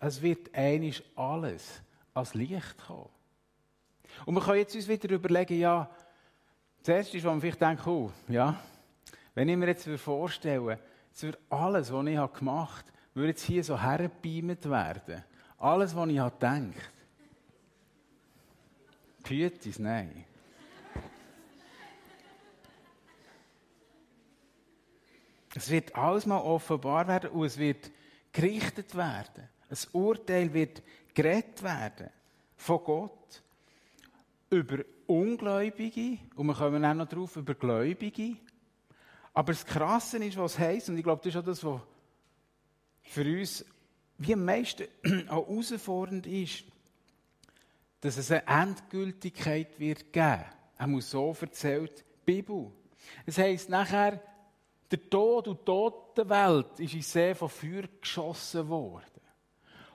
Es 0.00 0.22
wird 0.22 0.54
einig 0.54 1.02
alles 1.16 1.82
als 2.14 2.34
Licht 2.34 2.78
kommen. 2.86 3.08
Und 4.24 4.34
wir 4.34 4.42
können 4.42 4.58
jetzt 4.58 4.74
uns 4.74 4.88
wieder 4.88 5.10
überlegen, 5.10 5.58
ja, 5.58 5.90
zuerst 6.82 7.14
ist, 7.14 7.24
wo 7.24 7.28
man 7.28 7.40
vielleicht 7.40 7.60
denkt, 7.60 7.86
oh, 7.86 8.10
ja, 8.28 8.58
wenn 9.34 9.48
ich 9.48 9.56
mir 9.56 9.66
jetzt 9.66 9.88
vorstelle, 10.00 10.78
jetzt 11.08 11.22
wird 11.22 11.38
alles, 11.50 11.92
was 11.92 12.06
ich 12.06 12.32
gemacht 12.38 12.86
habe, 12.86 12.98
würde 13.14 13.28
jetzt 13.28 13.44
hier 13.44 13.62
so 13.62 13.80
hergebeamt 13.80 14.68
werden. 14.68 15.24
Alles, 15.58 15.94
was 15.94 16.08
ich 16.08 16.14
gedacht 16.14 16.42
habe. 16.42 16.72
Pütis, 19.22 19.78
nein. 19.78 20.24
Es 25.54 25.70
wird 25.70 25.94
alles 25.94 26.26
mal 26.26 26.38
offenbar 26.38 27.08
werden 27.08 27.30
und 27.30 27.44
es 27.44 27.58
wird 27.58 27.90
gerichtet 28.32 28.94
werden. 28.94 29.48
Ein 29.68 29.78
Urteil 29.92 30.52
wird 30.52 30.82
geredet 31.14 31.62
werden 31.62 32.10
von 32.56 32.84
Gott 32.84 33.42
über 34.50 34.84
Ungläubige 35.06 36.18
und 36.36 36.46
wir 36.46 36.54
kommen 36.54 36.84
auch 36.84 36.94
noch 36.94 37.08
drauf 37.08 37.36
über 37.36 37.54
Gläubige. 37.54 38.36
Aber 39.34 39.52
das 39.52 39.64
Krasse 39.64 40.18
ist, 40.18 40.36
was 40.36 40.52
es 40.52 40.58
heisst, 40.58 40.88
und 40.90 40.98
ich 40.98 41.04
glaube, 41.04 41.22
das 41.22 41.34
ist 41.34 41.40
auch 41.40 41.44
das, 41.44 41.64
was 41.64 41.80
für 43.02 43.24
uns 43.24 43.64
wie 44.18 44.34
am 44.34 44.44
meisten 44.44 44.84
auch 45.28 45.48
herausfordernd 45.48 46.26
ist, 46.26 46.64
dass 48.00 48.16
es 48.16 48.30
eine 48.30 48.46
Endgültigkeit 48.46 49.78
wird 49.78 50.12
geben. 50.12 50.44
Er 50.76 50.86
muss 50.86 51.10
so 51.10 51.36
erzählt 51.40 51.98
die 51.98 52.04
Bibel. 52.24 52.70
Es 53.26 53.38
heisst 53.38 53.68
nachher, 53.68 54.22
der 54.90 55.10
Tod 55.10 55.48
und 55.48 55.66
Totenwelt 55.66 56.78
ist 56.80 56.94
in 56.94 57.02
See 57.02 57.34
von 57.34 57.48
Feuer 57.48 57.84
geschossen 58.00 58.68
worden. 58.68 59.04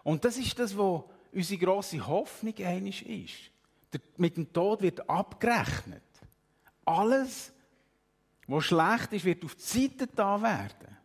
Und 0.04 0.24
das 0.26 0.38
ist 0.38 0.60
das, 0.60 0.78
was 0.78 1.04
unsere 1.32 1.60
grosse 1.60 2.06
Hoffnung 2.06 2.54
einisch 2.60 3.02
ist. 3.04 3.52
Der, 3.92 4.02
mit 4.18 4.38
dem 4.38 4.52
Tod 4.52 4.82
wird 4.82 5.10
abgerechnet. 5.10 6.04
Alles, 6.86 7.54
was 8.48 8.66
schlecht 8.66 9.14
ist, 9.14 9.26
wird 9.26 9.46
auf 9.46 9.56
die 9.56 9.62
Seite 9.62 10.08
da 10.08 10.42
werden. 10.42 10.98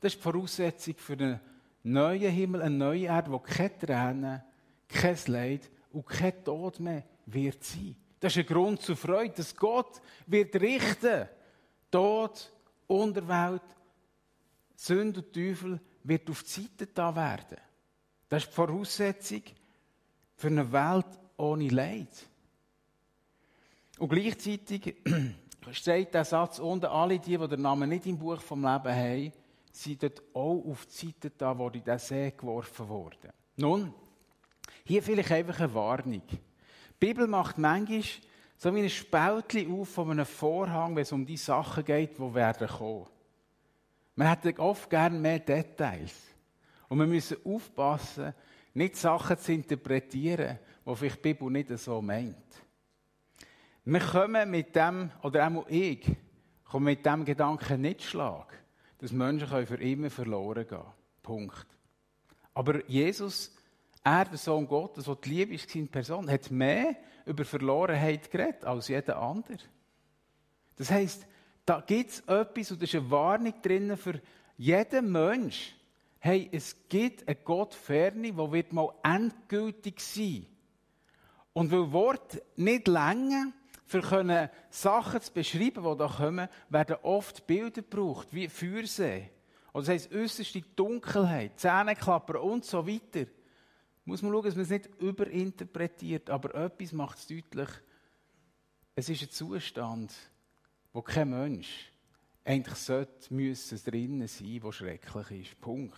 Das 0.00 0.14
ist 0.14 0.18
die 0.18 0.22
Voraussetzung 0.22 0.94
für 0.96 1.12
einen 1.12 1.40
neuen 1.82 2.32
Himmel, 2.32 2.62
eine 2.62 2.74
neue 2.74 3.04
Erde, 3.04 3.30
wo 3.30 3.38
keine 3.38 3.78
Tränen, 3.78 4.42
kein 4.88 5.18
Leid 5.26 5.70
und 5.92 6.06
kein 6.06 6.44
Tod 6.44 6.80
mehr 6.80 7.04
wird 7.26 7.62
sein. 7.64 7.96
Das 8.18 8.36
ist 8.36 8.38
ein 8.38 8.54
Grund 8.54 8.82
zur 8.82 8.96
Freude, 8.96 9.34
dass 9.34 9.56
Gott 9.56 10.00
wird 10.26 10.54
richten. 10.56 11.28
Tod, 11.90 12.52
Unterwelt, 12.86 13.62
Sünde 14.76 15.20
und 15.20 15.32
Teufel 15.32 15.80
wird 16.04 16.28
auf 16.30 16.42
die 16.42 16.48
Seite 16.48 16.86
da 16.86 17.14
werden. 17.14 17.58
Das 18.28 18.44
ist 18.44 18.50
die 18.50 18.54
Voraussetzung 18.54 19.42
für 20.36 20.46
eine 20.48 20.70
Welt 20.70 21.06
ohne 21.36 21.68
Leid. 21.68 22.26
Und 23.98 24.08
gleichzeitig 24.08 24.96
steht 25.72 26.14
der 26.14 26.24
Satz 26.24 26.58
unten, 26.58 26.86
alle 26.86 27.18
die, 27.18 27.36
die 27.36 27.48
den 27.48 27.62
Namen 27.62 27.88
nicht 27.88 28.06
im 28.06 28.18
Buch 28.18 28.40
vom 28.40 28.60
Leben 28.60 28.94
haben, 28.94 29.32
sind 29.72 30.02
dort 30.02 30.22
auch 30.34 30.64
auf 30.66 30.86
die 30.86 31.06
Seite 31.06 31.30
da, 31.30 31.56
wo 31.56 31.68
in 31.68 31.84
den 31.84 31.98
See 31.98 32.32
geworfen 32.36 32.88
wurden. 32.88 33.30
Nun, 33.56 33.94
hier 34.84 35.02
vielleicht 35.02 35.32
einfach 35.32 35.60
eine 35.60 35.74
Warnung. 35.74 36.22
Die 36.28 36.38
Bibel 36.98 37.26
macht 37.26 37.58
manchmal 37.58 38.02
so 38.56 38.74
wie 38.74 38.82
ein 38.82 38.90
Spältchen 38.90 39.72
auf 39.72 39.88
von 39.88 40.10
einem 40.10 40.26
Vorhang, 40.26 40.94
wenn 40.94 41.02
es 41.02 41.12
um 41.12 41.24
die 41.24 41.36
Sachen 41.36 41.84
geht, 41.84 42.18
die 42.18 42.34
werden 42.34 42.68
kommen. 42.68 43.06
Man 44.16 44.28
hätte 44.28 44.58
oft 44.58 44.90
gerne 44.90 45.18
mehr 45.18 45.38
Details. 45.38 46.14
Und 46.88 46.98
wir 46.98 47.06
müssen 47.06 47.38
aufpassen, 47.44 48.34
nicht 48.74 48.96
Sachen 48.96 49.38
zu 49.38 49.52
interpretieren, 49.52 50.58
die 50.84 50.96
vielleicht 50.96 51.24
die 51.24 51.32
Bibel 51.34 51.50
nicht 51.50 51.76
so 51.78 52.02
meint. 52.02 52.36
Wir 53.84 54.00
kommen 54.00 54.50
mit 54.50 54.76
dem, 54.76 55.10
oder 55.22 55.48
auch 55.48 55.66
ich, 55.68 56.06
kommen 56.64 56.84
mit 56.84 57.06
dem 57.06 57.24
Gedanken 57.24 57.80
nicht 57.80 58.02
schlagen 58.02 58.60
dass 59.00 59.12
Menschen 59.12 59.66
für 59.66 59.80
immer 59.82 60.10
verloren 60.10 60.66
gehen 60.66 60.84
Punkt. 61.22 61.66
Aber 62.52 62.86
Jesus, 62.88 63.56
er, 64.02 64.24
der 64.24 64.38
Sohn 64.38 64.66
Gottes, 64.66 65.04
der 65.04 65.14
die 65.16 65.28
Liebe 65.30 65.54
ist 65.54 65.74
in 65.74 65.88
Person, 65.88 66.30
hat 66.30 66.50
mehr 66.50 66.96
über 67.26 67.44
Verlorenheit 67.44 68.30
geredet 68.30 68.64
als 68.64 68.88
jeder 68.88 69.20
andere. 69.20 69.58
Das 70.76 70.90
heisst, 70.90 71.26
da 71.66 71.80
gibt 71.80 72.10
es 72.10 72.20
etwas, 72.20 72.70
und 72.70 72.80
da 72.80 72.84
ist 72.84 72.94
eine 72.94 73.10
Warnung 73.10 73.54
drin 73.62 73.96
für 73.96 74.20
jeden 74.56 75.12
Mensch. 75.12 75.76
Hey, 76.18 76.48
es 76.52 76.76
gibt 76.88 77.26
eine 77.28 77.36
Gottferne, 77.36 78.32
die 78.32 78.36
wird 78.36 78.72
mal 78.72 78.92
endgültig 79.02 80.00
sein. 80.00 80.46
Und 81.52 81.70
weil 81.70 81.92
Wort 81.92 82.42
nicht 82.56 82.88
länger 82.88 83.52
für 83.86 84.00
können 84.00 84.48
Sachen 84.70 85.20
zu 85.20 85.32
beschreiben, 85.32 85.82
die 85.82 85.98
da 85.98 86.06
kommen, 86.06 86.48
werden 86.68 86.96
oft 87.02 87.46
Bilder 87.46 87.82
gebraucht, 87.82 88.28
wie 88.30 88.48
Feuersee. 88.48 89.30
Oder 89.72 89.82
das 89.82 89.88
heisst, 89.88 90.12
äußerste 90.12 90.62
Dunkelheit, 90.76 91.58
Zähneklapper 91.58 92.42
und 92.42 92.64
so 92.64 92.86
weiter. 92.86 93.28
Muss 94.04 94.22
man 94.22 94.32
schauen, 94.32 94.44
dass 94.44 94.54
man 94.54 94.64
es 94.64 94.70
nicht 94.70 94.90
überinterpretiert, 95.00 96.30
aber 96.30 96.54
etwas 96.54 96.92
macht 96.92 97.18
es 97.18 97.26
deutlich. 97.26 97.68
Es 98.94 99.08
ist 99.08 99.22
ein 99.22 99.30
Zustand, 99.30 100.12
wo 100.92 101.02
kein 101.02 101.30
Mensch 101.30 101.92
eigentlich 102.44 102.78
sollte, 102.78 103.32
müssen 103.32 103.80
drinnen 103.84 104.26
sein, 104.26 104.60
der 104.60 104.72
schrecklich 104.72 105.30
ist. 105.30 105.60
Punkt. 105.60 105.96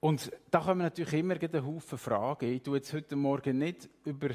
Und 0.00 0.30
da 0.50 0.60
kommen 0.60 0.82
natürlich 0.82 1.14
immer 1.14 1.34
einen 1.40 1.66
Haufen 1.66 1.96
Fragen. 1.96 2.52
Ich 2.52 2.62
tue 2.62 2.76
jetzt 2.76 2.92
heute 2.92 3.16
Morgen 3.16 3.56
nicht 3.56 3.88
über 4.04 4.30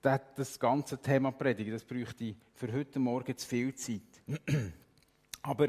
das 0.00 0.58
ganze 0.58 0.98
Thema 0.98 1.32
predigen. 1.32 1.72
Das 1.72 1.84
bräuchte 1.84 2.36
für 2.54 2.72
heute 2.72 3.00
Morgen 3.00 3.36
zu 3.36 3.46
viel 3.46 3.74
Zeit. 3.74 4.22
Aber 5.42 5.68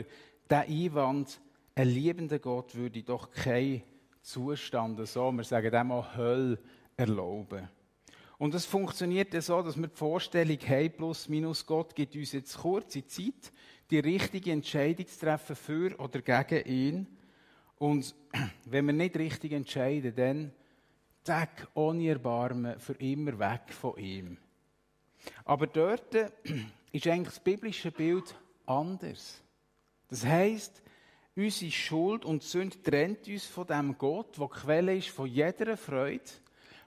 der 0.50 0.62
Einwand, 0.62 1.42
ein 1.76 1.88
liebender 1.88 2.40
Gott 2.40 2.76
würde 2.76 3.04
doch 3.04 3.32
keinen 3.32 3.84
Zustand, 4.22 5.06
so, 5.08 5.32
wir 5.32 5.44
sagen 5.44 5.74
einmal 5.74 6.16
Hölle, 6.16 6.60
erlauben. 6.98 7.70
Und 8.38 8.56
es 8.56 8.66
funktioniert 8.66 9.34
ja 9.34 9.42
so, 9.42 9.62
dass 9.62 9.78
wir 9.78 9.88
die 9.88 9.96
Vorstellung 9.96 10.58
haben, 10.68 10.92
plus 10.92 11.30
minus 11.30 11.66
Gott 11.66 11.96
gibt 11.96 12.16
uns 12.16 12.32
jetzt 12.32 12.58
kurze 12.58 13.06
Zeit, 13.06 13.52
die 13.90 14.00
richtige 14.00 14.52
Entscheidung 14.52 15.08
zu 15.08 15.20
treffen 15.20 15.56
für 15.56 16.00
oder 16.00 16.22
gegen 16.22 16.66
ihn. 16.66 17.08
Und 17.78 18.16
wenn 18.66 18.88
wir 18.88 18.94
nicht 18.94 19.16
richtig 19.18 19.52
entscheiden, 19.52 20.16
dann 20.16 20.52
zack, 21.24 21.68
ohne 21.76 22.10
Erbarmen, 22.10 22.80
für 22.80 22.94
immer 22.94 23.38
weg 23.38 23.72
von 23.74 23.98
ihm. 23.98 24.38
Aber 25.46 25.68
dort, 25.68 26.16
ist 26.92 27.08
eigentlich 27.08 27.28
das 27.28 27.40
biblische 27.40 27.92
Bild 27.92 28.36
anders. 28.66 29.42
Das 30.08 30.26
heißt, 30.26 30.82
unsere 31.36 31.72
Schuld 31.72 32.26
und 32.26 32.44
Sünde 32.44 32.82
trennt 32.82 33.28
uns 33.28 33.46
von 33.46 33.68
dem 33.68 33.98
Gott, 33.98 34.38
der 34.38 34.48
Quelle 34.48 34.98
ist 34.98 35.10
von 35.10 35.28
jeder 35.28 35.78
Freude, 35.78 36.24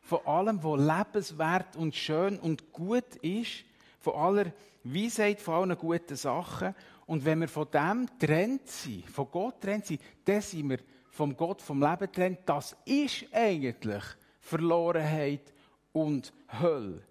von 0.03 0.27
allem, 0.27 0.63
was 0.63 0.81
lebenswert 0.81 1.77
und 1.77 1.95
schön 1.95 2.39
und 2.39 2.73
gut 2.73 3.17
ist, 3.23 3.65
von 4.01 4.15
aller 4.15 4.53
Weisheit, 4.83 5.41
von 5.41 5.55
allen 5.55 5.79
guten 5.79 6.17
Sachen. 6.17 6.75
Und 7.07 7.25
wenn 7.25 7.41
wir 7.41 7.49
von 7.49 7.69
dem 7.71 8.07
trennt 8.19 8.69
sind, 8.69 9.09
von 9.09 9.31
Gott 9.31 9.61
trennt 9.63 9.87
sind, 9.87 10.01
dann 10.25 10.43
sind 10.43 10.69
wir 10.69 10.79
vom 11.11 11.37
Gott, 11.37 11.63
vom 11.63 11.81
Leben 11.81 12.13
trennt. 12.13 12.41
Das 12.45 12.77
ist 12.85 13.27
eigentlich 13.33 14.05
Verlorenheit 14.41 15.53
und 15.93 16.33
Hölle. 16.61 17.03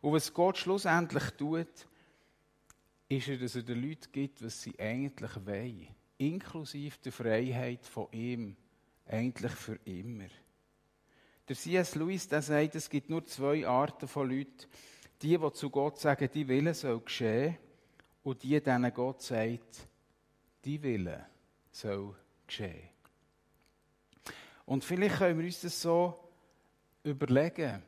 Und 0.00 0.12
was 0.12 0.32
Gott 0.32 0.58
schlussendlich 0.58 1.30
tut, 1.36 1.88
ist 3.08 3.28
dass 3.42 3.56
er 3.56 3.62
den 3.62 3.82
Leuten 3.82 4.12
gibt, 4.12 4.44
was 4.44 4.62
sie 4.62 4.78
eigentlich 4.78 5.34
wollen. 5.44 5.95
Inklusive 6.18 6.96
der 7.04 7.12
Freiheit 7.12 7.84
von 7.84 8.08
ihm. 8.12 8.56
Eigentlich 9.06 9.52
für 9.52 9.78
immer. 9.84 10.28
Der 11.48 11.56
C.S. 11.56 11.94
Lewis 11.94 12.26
der 12.26 12.42
sagt, 12.42 12.74
es 12.74 12.90
gibt 12.90 13.08
nur 13.08 13.24
zwei 13.24 13.66
Arten 13.66 14.08
von 14.08 14.28
Leuten. 14.28 14.66
Die, 15.22 15.38
die 15.38 15.52
zu 15.52 15.70
Gott 15.70 15.98
sagen, 15.98 16.28
die 16.32 16.48
Wille 16.48 16.74
soll 16.74 17.00
geschehen. 17.00 17.56
Und 18.22 18.42
die, 18.42 18.60
denen 18.60 18.92
Gott 18.92 19.22
sagt, 19.22 19.86
die 20.64 20.82
Wille 20.82 21.26
soll 21.70 22.16
geschehen. 22.46 22.88
Und 24.64 24.84
vielleicht 24.84 25.18
können 25.18 25.38
wir 25.38 25.46
uns 25.46 25.60
das 25.60 25.80
so 25.80 26.28
überlegen. 27.04 27.82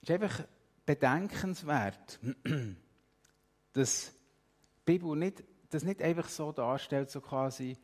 Es 0.00 0.08
ist 0.08 0.14
einfach 0.14 0.44
bedenkenswert, 0.86 2.18
dass 3.74 4.12
die 4.12 4.92
Bibel 4.92 5.16
nicht, 5.16 5.44
das 5.74 5.84
nicht 5.84 6.00
einfach 6.02 6.28
so 6.28 6.52
darstellt, 6.52 7.10
so 7.10 7.20
quasi, 7.20 7.76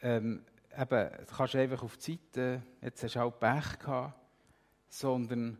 ähm, 0.00 0.44
eben, 0.76 1.10
du 1.28 1.36
kannst 1.36 1.54
einfach 1.54 1.82
auf 1.82 1.96
die 1.98 2.18
Seite, 2.32 2.62
jetzt 2.80 3.02
hast 3.02 3.16
du 3.16 3.20
auch 3.20 3.38
Pech 3.38 3.78
gehabt, 3.78 4.18
sondern 4.88 5.58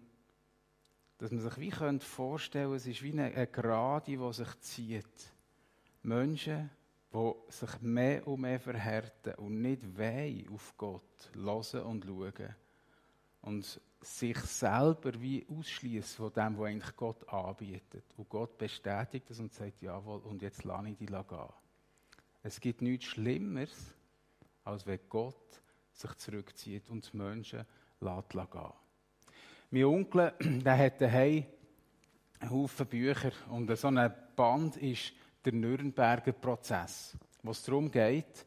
dass 1.19 1.31
man 1.31 1.41
sich 1.41 1.59
wie 1.59 1.71
könnte 1.71 2.05
vorstellen 2.05 2.73
es 2.73 2.87
ist 2.87 3.03
wie 3.03 3.13
eine, 3.13 3.27
eine 3.27 3.47
Gerade, 3.47 4.17
die 4.17 4.33
sich 4.33 4.61
zieht. 4.61 5.33
Menschen, 6.03 6.71
die 7.13 7.33
sich 7.49 7.81
mehr 7.81 8.27
und 8.27 8.41
mehr 8.41 8.59
verhärten 8.59 9.35
und 9.35 9.61
nicht 9.61 9.97
weh 9.97 10.47
auf 10.53 10.75
Gott 10.77 11.31
hören 11.35 11.83
und 11.83 12.05
schauen. 12.05 12.57
Und 13.43 13.81
sich 14.03 14.39
selber 14.39 15.13
wie 15.21 15.47
ausschließen 15.49 16.17
von 16.17 16.33
dem, 16.33 16.59
was 16.59 16.67
eigentlich 16.67 16.97
Gott 16.97 17.29
anbietet. 17.29 18.05
Und 18.17 18.29
Gott 18.29 18.59
bestätigt 18.59 19.29
das 19.29 19.39
und 19.39 19.53
sagt, 19.53 19.81
jawohl, 19.83 20.21
und 20.21 20.43
jetzt 20.43 20.65
lasse 20.65 20.89
ich 20.89 20.97
dich 20.99 21.09
gehen. 21.09 21.53
Es 22.43 22.61
gibt 22.61 22.83
nichts 22.83 23.07
Schlimmeres, 23.07 23.95
als 24.65 24.87
wenn 24.87 25.01
Gott 25.09 25.63
sich 25.93 26.15
zurückzieht 26.17 26.91
und 26.91 27.13
die 27.13 27.17
Menschen 27.17 27.65
lässt 28.01 28.31
gehen. 28.31 28.73
Mein 29.71 29.85
Onkel, 29.85 30.35
der 30.41 30.79
hat 30.79 31.01
daheim 31.01 31.45
einen 32.41 32.51
Haufen 32.51 32.87
Bücher 32.87 33.33
und 33.51 33.75
so 33.77 33.89
ein 33.89 34.13
Band 34.35 34.77
ist 34.77 35.13
der 35.45 35.53
Nürnberger 35.53 36.33
Prozess, 36.33 37.17
wo 37.43 37.53
es 37.53 37.63
darum 37.63 37.91
geht, 37.91 38.47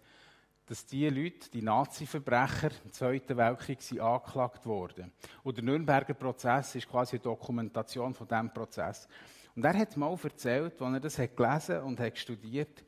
dass 0.67 0.85
die 0.85 1.07
Leute, 1.09 1.49
die 1.51 1.61
Nazi-Verbrecher 1.61 2.71
im 2.83 2.91
Zweiten 2.91 3.37
Weltkrieg 3.37 3.81
sind 3.81 3.99
angeklagt 3.99 4.65
wurden. 4.65 5.11
Und 5.43 5.57
der 5.57 5.63
Nürnberger 5.63 6.15
Prozess 6.15 6.75
ist 6.75 6.89
quasi 6.89 7.17
eine 7.17 7.23
Dokumentation 7.23 8.13
von 8.13 8.27
diesem 8.27 8.51
Prozess. 8.51 9.07
Und 9.55 9.63
er 9.63 9.77
hat 9.77 9.95
mal 9.95 10.17
erzählt, 10.21 10.81
als 10.81 10.93
er 10.93 10.99
das 10.99 11.19
hat 11.19 11.37
gelesen 11.37 11.79
und 11.81 11.99
hat 11.99 12.17
studiert, 12.17 12.83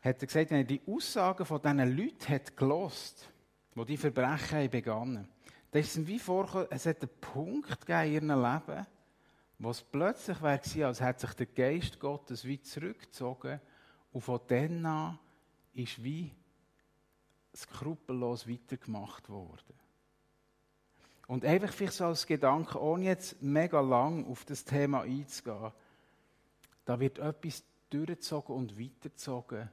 hat 0.00 0.22
er 0.22 0.26
gesagt, 0.26 0.50
wenn 0.50 0.58
er 0.58 0.64
die 0.64 0.80
Aussagen 0.86 1.44
von 1.44 1.60
diesen 1.60 1.96
Leuten 1.96 2.28
hat 2.28 2.56
gelost, 2.56 3.28
die 3.74 3.84
die 3.84 3.96
Verbrechen 3.96 4.58
haben 4.58 5.28
dann 5.70 5.82
ist 5.82 5.90
es 5.90 5.96
ihm 5.98 6.06
wie 6.06 6.18
vorgekommen, 6.18 6.68
es 6.70 6.86
hat 6.86 7.02
einen 7.02 7.10
Punkt 7.20 7.80
gegeben 7.80 8.06
in 8.06 8.12
ihrem 8.12 8.42
Leben, 8.42 8.86
wo 9.58 9.70
es 9.70 9.82
plötzlich 9.82 10.40
war, 10.40 10.52
als 10.86 11.00
hätte 11.00 11.26
sich 11.26 11.34
der 11.34 11.46
Geist 11.46 12.00
Gottes 12.00 12.44
wie 12.44 12.60
zurückgezogen 12.60 13.60
und 14.12 14.22
von 14.22 14.40
dann 14.46 14.86
an 14.86 15.18
ist 15.74 16.02
wie 16.02 16.32
skrupellos 17.54 18.48
weitergemacht 18.48 19.28
worden. 19.28 19.74
Und 21.26 21.44
einfach 21.44 21.72
vielleicht 21.72 21.94
so 21.94 22.06
als 22.06 22.26
Gedanke, 22.26 22.80
ohne 22.80 23.04
jetzt 23.04 23.42
mega 23.42 23.80
lang 23.80 24.26
auf 24.26 24.44
das 24.44 24.64
Thema 24.64 25.02
einzugehen, 25.02 25.72
da 26.84 26.98
wird 26.98 27.18
etwas 27.18 27.62
durchgezogen 27.90 28.54
und 28.54 28.80
weitergezogen, 28.80 29.68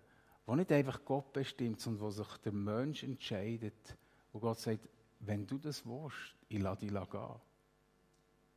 wo 0.45 0.55
nicht 0.55 0.71
einfach 0.71 1.03
Gott 1.05 1.31
bestimmt, 1.31 1.79
sondern 1.79 2.01
wo 2.01 2.11
sich 2.11 2.27
der 2.43 2.51
Mensch 2.51 3.03
entscheidet, 3.03 3.97
wo 4.33 4.39
Gott 4.39 4.59
sagt, 4.59 4.87
wenn 5.21 5.47
du 5.47 5.57
das 5.57 5.85
willst, 5.85 6.35
ich 6.49 6.61
lasse 6.61 6.81
dich 6.81 6.91
gehen. 6.91 7.41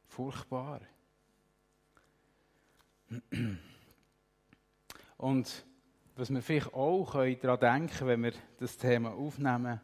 Furchtbar. 0.08 0.80
Und 5.16 5.64
was 6.18 6.30
wir 6.30 6.42
vielleicht 6.42 6.74
auch 6.74 7.12
daran 7.12 7.60
denken 7.60 7.96
können, 7.96 8.08
wenn 8.10 8.22
wir 8.24 8.32
das 8.58 8.76
Thema 8.76 9.12
aufnehmen, 9.12 9.80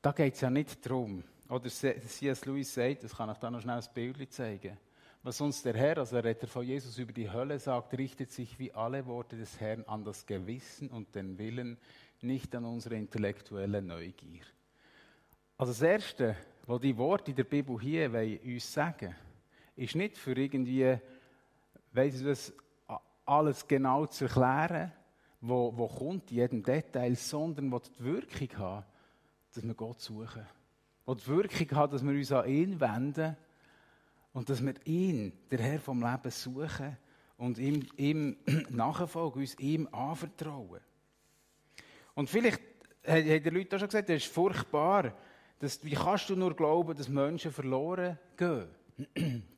da 0.00 0.12
geht 0.12 0.34
es 0.34 0.40
ja 0.40 0.50
nicht 0.50 0.86
darum, 0.86 1.24
oder 1.48 1.68
C.S. 1.68 2.44
Lewis 2.44 2.72
sagt, 2.72 3.02
das 3.02 3.16
kann 3.16 3.30
ich 3.30 3.38
da 3.38 3.50
noch 3.50 3.60
schnell 3.60 3.78
ein 3.78 3.84
Bild 3.92 4.32
zeigen, 4.32 4.78
was 5.24 5.40
uns 5.40 5.64
der 5.64 5.74
Herr, 5.74 5.98
also 5.98 6.14
der 6.14 6.22
Retter 6.22 6.46
von 6.46 6.64
Jesus 6.64 6.96
über 6.98 7.12
die 7.12 7.28
Hölle 7.28 7.58
sagt, 7.58 7.98
richtet 7.98 8.30
sich 8.30 8.56
wie 8.60 8.72
alle 8.72 9.04
Worte 9.06 9.36
des 9.36 9.58
Herrn 9.58 9.82
an 9.88 10.04
das 10.04 10.24
Gewissen 10.24 10.90
und 10.90 11.12
den 11.16 11.36
Willen, 11.36 11.76
nicht 12.20 12.54
an 12.54 12.64
unsere 12.64 12.94
intellektuelle 12.94 13.82
Neugier. 13.82 14.44
Also 15.58 15.72
das 15.72 15.82
Erste, 15.82 16.36
was 16.66 16.80
die 16.80 16.96
Worte 16.96 17.34
der 17.34 17.44
Bibel 17.44 17.80
hier 17.80 18.12
uns 18.44 18.72
sagen 18.72 19.14
ist 19.74 19.96
nicht 19.96 20.16
für 20.16 20.36
irgendwie, 20.36 20.96
weiss 21.92 22.20
ich 22.20 22.24
was, 22.24 22.52
alles 23.26 23.66
genau 23.66 24.06
zu 24.06 24.26
erklären, 24.26 24.92
wo, 25.40 25.72
wo 25.76 25.86
kommt 25.88 26.30
in 26.30 26.38
jedem 26.38 26.62
Detail, 26.62 27.14
sondern 27.14 27.70
wo 27.70 27.78
die 27.78 28.04
Wirkung 28.04 28.58
hat, 28.58 28.86
dass 29.54 29.64
wir 29.64 29.74
Gott 29.74 30.00
suchen. 30.00 30.46
Wo 31.04 31.14
die 31.14 31.26
Wirkung 31.26 31.70
hat, 31.76 31.92
dass 31.92 32.04
wir 32.04 32.12
uns 32.12 32.32
an 32.32 32.48
ihn 32.48 32.80
wenden 32.80 33.36
und 34.32 34.48
dass 34.50 34.64
wir 34.64 34.74
ihn, 34.84 35.32
der 35.50 35.60
Herr 35.60 35.80
vom 35.80 36.02
Leben, 36.02 36.30
suchen 36.30 36.96
und 37.38 37.58
ihm, 37.58 37.86
ihm 37.96 38.36
nachfolgen, 38.70 39.40
uns 39.40 39.58
ihm 39.58 39.88
anvertrauen. 39.92 40.80
Und 42.14 42.30
vielleicht 42.30 42.60
hat 43.06 43.24
der 43.24 43.52
Leute 43.52 43.76
auch 43.76 43.80
schon 43.80 43.88
gesagt, 43.88 44.08
das 44.08 44.16
ist 44.16 44.32
furchtbar. 44.32 45.14
Dass, 45.58 45.82
wie 45.84 45.94
kannst 45.94 46.28
du 46.28 46.36
nur 46.36 46.54
glauben, 46.54 46.94
dass 46.96 47.08
Menschen 47.08 47.50
verloren 47.50 48.18
gehen? 48.36 48.68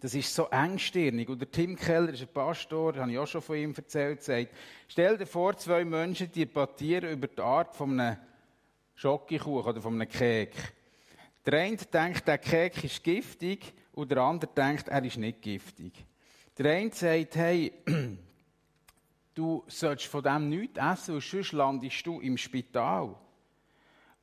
Das 0.00 0.14
ist 0.14 0.32
so 0.32 0.46
engstirnig. 0.48 1.28
Und 1.28 1.40
der 1.40 1.50
Tim 1.50 1.74
Keller 1.74 2.10
ist 2.10 2.22
ein 2.22 2.28
Pastor, 2.28 2.94
habe 2.96 3.10
ich 3.10 3.18
auch 3.18 3.26
schon 3.26 3.42
von 3.42 3.56
ihm 3.56 3.74
erzählt, 3.76 4.22
sagt, 4.22 4.54
stell 4.86 5.18
dir 5.18 5.26
vor, 5.26 5.56
zwei 5.56 5.84
Menschen 5.84 6.30
debattieren 6.30 7.10
über 7.10 7.26
die 7.26 7.40
Art 7.42 7.74
von 7.74 7.98
einem 7.98 8.16
Schokokuchen 8.94 9.52
oder 9.64 9.80
von 9.80 9.94
einem 9.94 10.08
Kek. 10.08 10.54
Der 11.44 11.60
eine 11.60 11.76
denkt, 11.76 12.28
der 12.28 12.38
Kek 12.38 12.84
ist 12.84 13.02
giftig 13.02 13.72
und 13.92 14.10
der 14.10 14.18
andere 14.18 14.52
denkt, 14.52 14.88
er 14.88 15.04
ist 15.04 15.16
nicht 15.16 15.42
giftig. 15.42 15.92
Der 16.56 16.72
eine 16.72 16.92
sagt, 16.92 17.36
hey, 17.36 17.72
du 19.34 19.64
sollst 19.66 20.06
von 20.06 20.22
dem 20.22 20.48
nichts 20.48 20.78
essen, 20.78 21.14
weil 21.14 21.20
sonst 21.20 21.52
landest 21.52 22.06
du 22.06 22.20
im 22.20 22.36
Spital. 22.36 23.16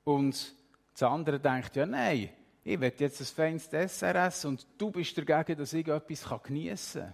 Und 0.05 0.53
der 0.99 1.09
andere 1.09 1.39
denkt, 1.39 1.75
ja 1.75 1.85
nein, 1.85 2.29
ich 2.67 2.81
will 2.81 2.91
jetzt 2.97 3.21
ein 3.21 3.25
feines 3.25 3.71
essen 3.71 4.49
und 4.49 4.67
du 4.75 4.89
bist 4.89 5.15
dagegen, 5.15 5.59
dass 5.59 5.71
ich 5.71 5.87
etwas 5.87 6.43
geniessen 6.43 7.03
kann. 7.03 7.13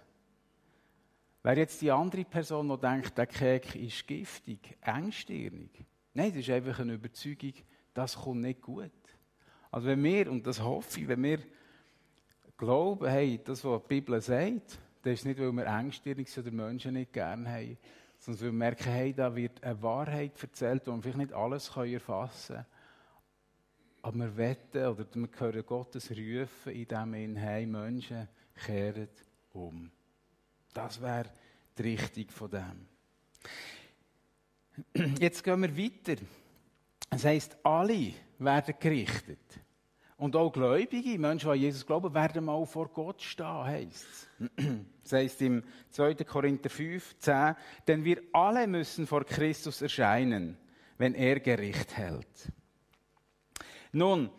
Wäre 1.43 1.59
jetzt 1.59 1.81
die 1.81 1.91
andere 1.91 2.23
Person, 2.23 2.69
die 2.69 2.77
denkt, 2.77 3.17
der 3.17 3.27
Kek 3.27 3.75
ist 3.75 4.07
giftig, 4.07 4.77
engstirnig. 4.79 5.71
Nein, 6.13 6.29
das 6.29 6.39
ist 6.39 6.49
einfach 6.51 6.79
eine 6.79 6.93
Überzeugung, 6.93 7.53
das 7.93 8.15
kommt 8.15 8.41
nicht 8.41 8.61
gut. 8.61 8.91
Also 9.71 9.87
wenn 9.87 10.01
wir, 10.01 10.31
und 10.31 10.47
das 10.47 10.61
hoffe 10.61 11.01
ich, 11.01 11.07
wenn 11.09 11.21
wir 11.21 11.39
glauben, 12.57 13.09
hey, 13.09 13.37
das, 13.43 13.65
was 13.65 13.81
die 13.81 13.87
Bibel 13.89 14.21
sagt, 14.21 14.79
das 15.01 15.13
ist 15.13 15.25
nicht, 15.25 15.39
weil 15.39 15.51
wir 15.51 15.65
engstirnig 15.65 16.31
sind 16.31 16.47
oder 16.47 16.55
Menschen 16.55 16.93
nicht 16.93 17.11
gerne 17.11 17.49
haben, 17.49 17.77
sondern 18.19 18.41
weil 18.41 18.51
wir 18.51 18.57
merken, 18.57 18.91
hey, 18.91 19.13
da 19.13 19.35
wird 19.35 19.61
eine 19.65 19.81
Wahrheit 19.81 20.41
erzählt, 20.41 20.87
die 20.87 20.91
wir 20.91 21.01
vielleicht 21.01 21.17
nicht 21.17 21.33
alles 21.33 21.75
erfassen 21.75 22.55
können. 22.55 22.65
Aber 24.03 24.17
wir 24.17 24.37
wetten 24.37 24.85
oder 24.85 25.05
wir 25.13 25.29
hören 25.37 25.65
Gottes 25.65 26.11
Rufen, 26.11 26.73
in 26.73 26.87
dem 26.87 27.13
in 27.13 27.35
hey 27.35 27.65
Menschen 27.65 28.27
kehren 28.65 29.09
um. 29.53 29.91
Das 30.73 31.01
wäre 31.01 31.29
die 31.77 31.95
Richtung 31.95 32.29
von 32.29 32.49
dem. 32.49 32.87
Jetzt 35.19 35.43
gehen 35.43 35.61
wir 35.61 35.77
weiter. 35.77 36.21
Es 37.09 37.25
heisst, 37.25 37.57
alle 37.63 38.13
werden 38.39 38.75
gerichtet. 38.79 39.59
Und 40.17 40.35
auch 40.35 40.51
Gläubige, 40.51 41.17
Menschen, 41.17 41.47
die 41.47 41.51
an 41.51 41.59
Jesus 41.59 41.85
glauben, 41.85 42.13
werden 42.13 42.45
mal 42.45 42.65
vor 42.65 42.89
Gott 42.89 43.21
stehen, 43.21 43.63
heisst 43.63 44.05
es. 44.55 44.75
Das 45.03 45.13
heisst 45.13 45.41
im 45.41 45.63
2. 45.89 46.13
Korinther 46.15 46.69
5, 46.69 47.17
10, 47.17 47.55
denn 47.87 48.05
wir 48.05 48.21
alle 48.31 48.67
müssen 48.67 49.07
vor 49.07 49.25
Christus 49.25 49.81
erscheinen, 49.81 50.57
wenn 50.97 51.15
er 51.15 51.39
Gericht 51.39 51.97
hält. 51.97 52.51
Nun, 53.91 54.29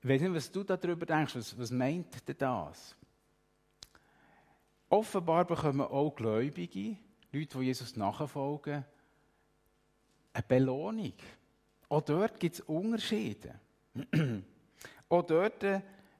ich 0.00 0.08
weiß 0.08 0.20
nicht, 0.20 0.34
was 0.34 0.52
du 0.52 0.62
darüber 0.62 1.04
denkst, 1.04 1.34
was, 1.34 1.58
was 1.58 1.70
meint 1.70 2.28
denn 2.28 2.36
das? 2.38 2.96
Offenbar 4.88 5.44
bekommen 5.44 5.80
auch 5.80 6.14
Gläubige, 6.14 6.96
Leute, 7.32 7.58
die 7.58 7.64
Jesus 7.64 7.96
nachfolgen, 7.96 8.84
eine 10.32 10.44
Belohnung. 10.46 11.12
Auch 11.88 12.02
dort 12.02 12.38
gibt 12.38 12.54
es 12.54 12.60
Unterschiede. 12.60 13.58
auch 15.08 15.22
dort 15.22 15.64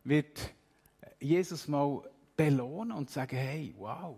wird 0.04 0.54
Jesus 1.20 1.68
mal 1.68 2.02
belohnen 2.36 2.92
und 2.92 3.10
sagen, 3.10 3.36
hey, 3.36 3.74
wow, 3.78 4.16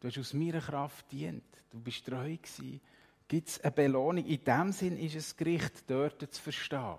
du 0.00 0.08
hast 0.08 0.18
aus 0.18 0.34
meiner 0.34 0.60
Kraft 0.60 1.10
dient, 1.12 1.44
du 1.70 1.80
bist 1.80 2.04
treu 2.04 2.36
gewesen. 2.36 2.80
Gibt 3.28 3.48
es 3.48 3.60
eine 3.60 3.72
Belohnung? 3.72 4.24
In 4.24 4.44
dem 4.44 4.72
Sinn 4.72 4.96
ist 4.98 5.16
es 5.16 5.36
Gericht 5.36 5.88
dort 5.88 6.20
zu 6.32 6.40
verstehen. 6.42 6.96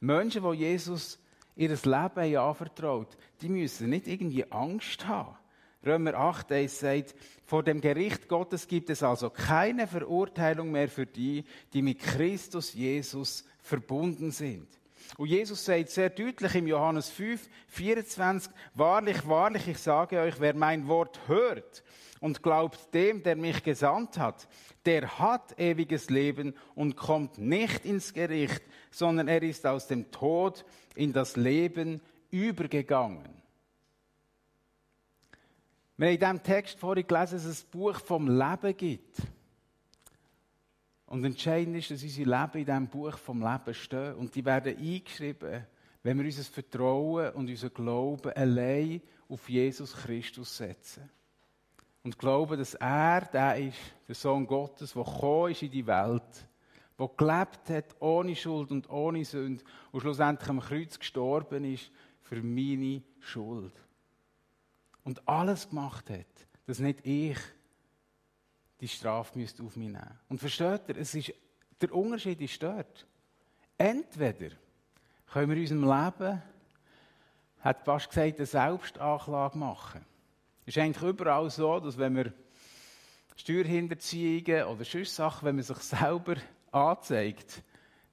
Menschen, 0.00 0.42
die 0.42 0.58
Jesus 0.58 1.18
ihr 1.54 1.68
Leben 1.68 2.36
anvertraut, 2.36 3.16
die 3.40 3.48
müssen 3.48 3.90
nicht 3.90 4.08
irgendwie 4.08 4.50
Angst 4.50 5.06
haben. 5.06 5.36
Römer 5.84 6.14
8, 6.14 6.50
1 6.52 6.78
sagt, 6.80 7.14
vor 7.44 7.62
dem 7.62 7.80
Gericht 7.80 8.28
Gottes 8.28 8.66
gibt 8.68 8.90
es 8.90 9.02
also 9.02 9.30
keine 9.30 9.86
Verurteilung 9.86 10.70
mehr 10.70 10.88
für 10.88 11.06
die, 11.06 11.44
die 11.72 11.82
mit 11.82 11.98
Christus 11.98 12.72
Jesus 12.72 13.44
verbunden 13.60 14.30
sind. 14.30 14.68
Und 15.18 15.28
Jesus 15.28 15.64
sagt 15.64 15.90
sehr 15.90 16.10
deutlich 16.10 16.54
im 16.54 16.68
Johannes 16.68 17.10
5, 17.10 17.48
24, 17.68 18.52
wahrlich, 18.74 19.26
wahrlich, 19.26 19.68
ich 19.68 19.78
sage 19.78 20.20
euch, 20.20 20.38
wer 20.38 20.54
mein 20.54 20.86
Wort 20.86 21.20
hört 21.26 21.82
und 22.22 22.40
glaubt 22.40 22.94
dem, 22.94 23.24
der 23.24 23.34
mich 23.34 23.64
gesandt 23.64 24.16
hat, 24.16 24.48
der 24.86 25.18
hat 25.18 25.58
ewiges 25.58 26.08
Leben 26.08 26.54
und 26.76 26.96
kommt 26.96 27.36
nicht 27.36 27.84
ins 27.84 28.14
Gericht, 28.14 28.62
sondern 28.92 29.26
er 29.26 29.42
ist 29.42 29.66
aus 29.66 29.88
dem 29.88 30.08
Tod 30.12 30.64
in 30.94 31.12
das 31.12 31.36
Leben 31.36 32.00
übergegangen. 32.30 33.42
Wir 35.96 36.06
haben 36.06 36.14
in 36.14 36.20
diesem 36.20 36.42
Text 36.44 36.78
vorhin 36.78 37.06
gelesen, 37.06 37.34
dass 37.34 37.44
es 37.44 37.64
ein 37.64 37.70
Buch 37.72 37.98
vom 37.98 38.28
Leben 38.28 38.76
gibt. 38.76 39.16
Und 41.06 41.24
entscheidend 41.24 41.76
ist, 41.76 41.90
dass 41.90 42.04
unsere 42.04 42.30
Leben 42.30 42.58
in 42.58 42.64
diesem 42.64 42.86
Buch 42.86 43.18
vom 43.18 43.42
Leben 43.42 43.74
stehen. 43.74 44.14
Und 44.14 44.32
die 44.34 44.44
werden 44.44 44.76
eingeschrieben, 44.78 45.66
wenn 46.04 46.18
wir 46.18 46.24
unser 46.24 46.44
Vertrauen 46.44 47.32
und 47.32 47.50
unser 47.50 47.70
Glauben 47.70 48.32
allein 48.32 49.02
auf 49.28 49.48
Jesus 49.48 49.92
Christus 49.92 50.56
setzen. 50.56 51.10
Und 52.04 52.18
glauben, 52.18 52.58
dass 52.58 52.74
er 52.74 53.20
der 53.22 53.56
ist, 53.58 53.78
der 54.08 54.14
Sohn 54.14 54.46
Gottes, 54.46 54.92
der 54.92 55.04
gekommen 55.04 55.52
ist 55.52 55.62
in 55.62 55.70
die 55.70 55.86
Welt, 55.86 56.48
der 56.98 57.08
gelebt 57.16 57.68
hat 57.68 58.00
ohne 58.00 58.34
Schuld 58.34 58.70
und 58.70 58.90
ohne 58.90 59.24
Sünde 59.24 59.64
und 59.92 60.00
schlussendlich 60.00 60.48
am 60.48 60.60
Kreuz 60.60 60.98
gestorben 60.98 61.64
ist 61.64 61.90
für 62.22 62.42
meine 62.42 63.02
Schuld. 63.20 63.74
Und 65.04 65.26
alles 65.28 65.68
gemacht 65.68 66.10
hat, 66.10 66.48
dass 66.66 66.78
nicht 66.78 67.06
ich 67.06 67.38
die 68.80 68.88
Strafe 68.88 69.38
müsste 69.38 69.62
auf 69.62 69.76
mich 69.76 69.88
nehmen. 69.88 70.18
Und 70.28 70.40
versteht 70.40 70.88
ihr, 70.88 70.96
es 70.96 71.14
ist, 71.14 71.32
der 71.80 71.94
Unterschied 71.94 72.40
ist 72.40 72.60
dort. 72.62 73.06
Entweder 73.78 74.50
können 75.32 75.50
wir 75.50 75.56
in 75.56 75.62
unserem 75.62 75.84
Leben, 75.84 76.42
hat 77.60 77.84
fast 77.84 78.08
gesagt, 78.08 78.38
eine 78.38 78.46
Selbstanklage 78.46 79.56
machen. 79.56 80.04
Es 80.64 80.76
ist 80.76 80.82
eigentlich 80.82 81.02
überall 81.02 81.50
so, 81.50 81.80
dass 81.80 81.98
wenn 81.98 82.16
wir 82.16 82.32
Steuerhinterziehungen 83.36 84.64
oder 84.64 84.84
sonst 84.84 85.16
Sachen, 85.16 85.46
wenn 85.46 85.56
man 85.56 85.64
sich 85.64 85.78
selber 85.78 86.36
anzeigt, 86.70 87.62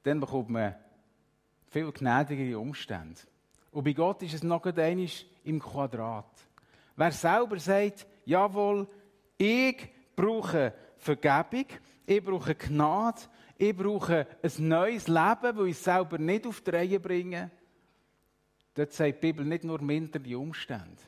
dann 0.04 0.20
bekommt 0.20 0.50
man 0.50 0.76
viel 1.68 1.92
gnädigere 1.92 2.60
Umstände. 2.60 3.20
Und 3.72 3.84
bei 3.84 3.94
Gott 3.94 4.24
ist 4.24 4.34
es 4.34 4.44
noch 4.44 4.66
einmal 4.66 5.08
im 5.44 5.60
Quadrat. 5.60 6.26
Wer 6.96 7.12
selber 7.12 7.60
sagt, 7.60 8.08
jawohl, 8.26 8.88
ich 9.38 9.88
brauche 10.16 10.74
Vergebung, 10.98 11.66
ich 12.06 12.24
brauche 12.24 12.56
Gnade, 12.56 13.22
ich 13.58 13.76
brauche 13.76 14.26
ein 14.42 14.68
neues 14.68 15.08
Leben, 15.08 15.58
das 15.58 15.68
ich 15.68 15.78
selber 15.78 16.18
nicht 16.18 16.48
auf 16.48 16.62
die 16.62 16.72
Reihe 16.72 17.00
bringe. 17.00 17.52
Dort 18.74 18.92
sagt 18.94 19.24
die 19.24 19.28
Bibel 19.28 19.46
nicht 19.46 19.64
nur 19.64 19.82
minder 19.82 20.20
die 20.20 20.36
Umstände, 20.36 21.02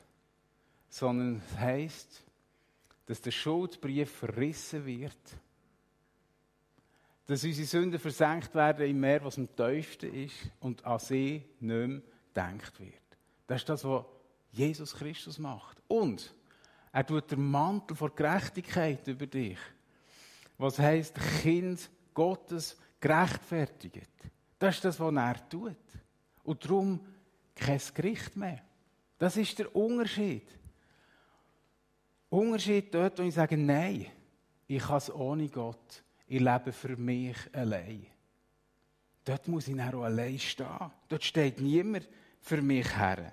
sondern 0.92 1.40
es 1.48 1.58
heisst, 1.58 2.22
dass 3.06 3.22
der 3.22 3.30
Schuldbrief 3.30 4.10
verrissen 4.10 4.84
wird. 4.84 5.16
Dass 7.24 7.44
unsere 7.44 7.66
Sünden 7.66 7.98
versenkt 7.98 8.54
werden 8.54 8.86
im 8.86 9.00
Meer, 9.00 9.24
was 9.24 9.38
am 9.38 9.48
tiefsten 9.56 10.12
ist 10.12 10.34
und 10.60 10.84
an 10.84 10.98
sie 10.98 11.44
nicht 11.60 11.88
mehr 11.88 12.02
gedacht 12.34 12.78
wird. 12.78 12.92
Das 13.46 13.62
ist 13.62 13.68
das, 13.70 13.84
was 13.84 14.04
Jesus 14.50 14.94
Christus 14.94 15.38
macht. 15.38 15.82
Und 15.88 16.34
er 16.92 17.06
tut 17.06 17.30
den 17.30 17.50
Mantel 17.50 17.96
vor 17.96 18.14
Gerechtigkeit 18.14 19.08
über 19.08 19.26
dich. 19.26 19.58
Was 20.58 20.78
heißt 20.78 21.14
Kind 21.40 21.88
Gottes 22.12 22.76
gerechtfertigt. 23.00 24.10
Das 24.58 24.74
ist 24.74 24.84
das, 24.84 25.00
was 25.00 25.14
er 25.14 25.48
tut. 25.48 25.76
Und 26.44 26.62
darum 26.62 27.00
kein 27.54 27.80
Gericht 27.94 28.36
mehr. 28.36 28.60
Das 29.16 29.38
ist 29.38 29.58
der 29.58 29.74
Unterschied. 29.74 30.46
Unterschied 32.32 32.94
dort, 32.94 33.18
wo 33.18 33.22
ich 33.22 33.34
sage, 33.34 33.56
nein, 33.56 34.06
ich 34.66 34.82
kann 34.82 34.96
es 34.96 35.12
ohne 35.12 35.48
Gott. 35.48 36.02
Ich 36.26 36.40
lebe 36.40 36.72
für 36.72 36.96
mich 36.96 37.36
allein. 37.52 38.06
Dort 39.24 39.46
muss 39.48 39.68
ich 39.68 39.80
auch 39.80 40.02
allein 40.02 40.38
stehen. 40.38 40.90
Dort 41.08 41.24
steht 41.24 41.60
niemand 41.60 42.08
für 42.40 42.60
mich 42.62 42.96
her. 42.96 43.32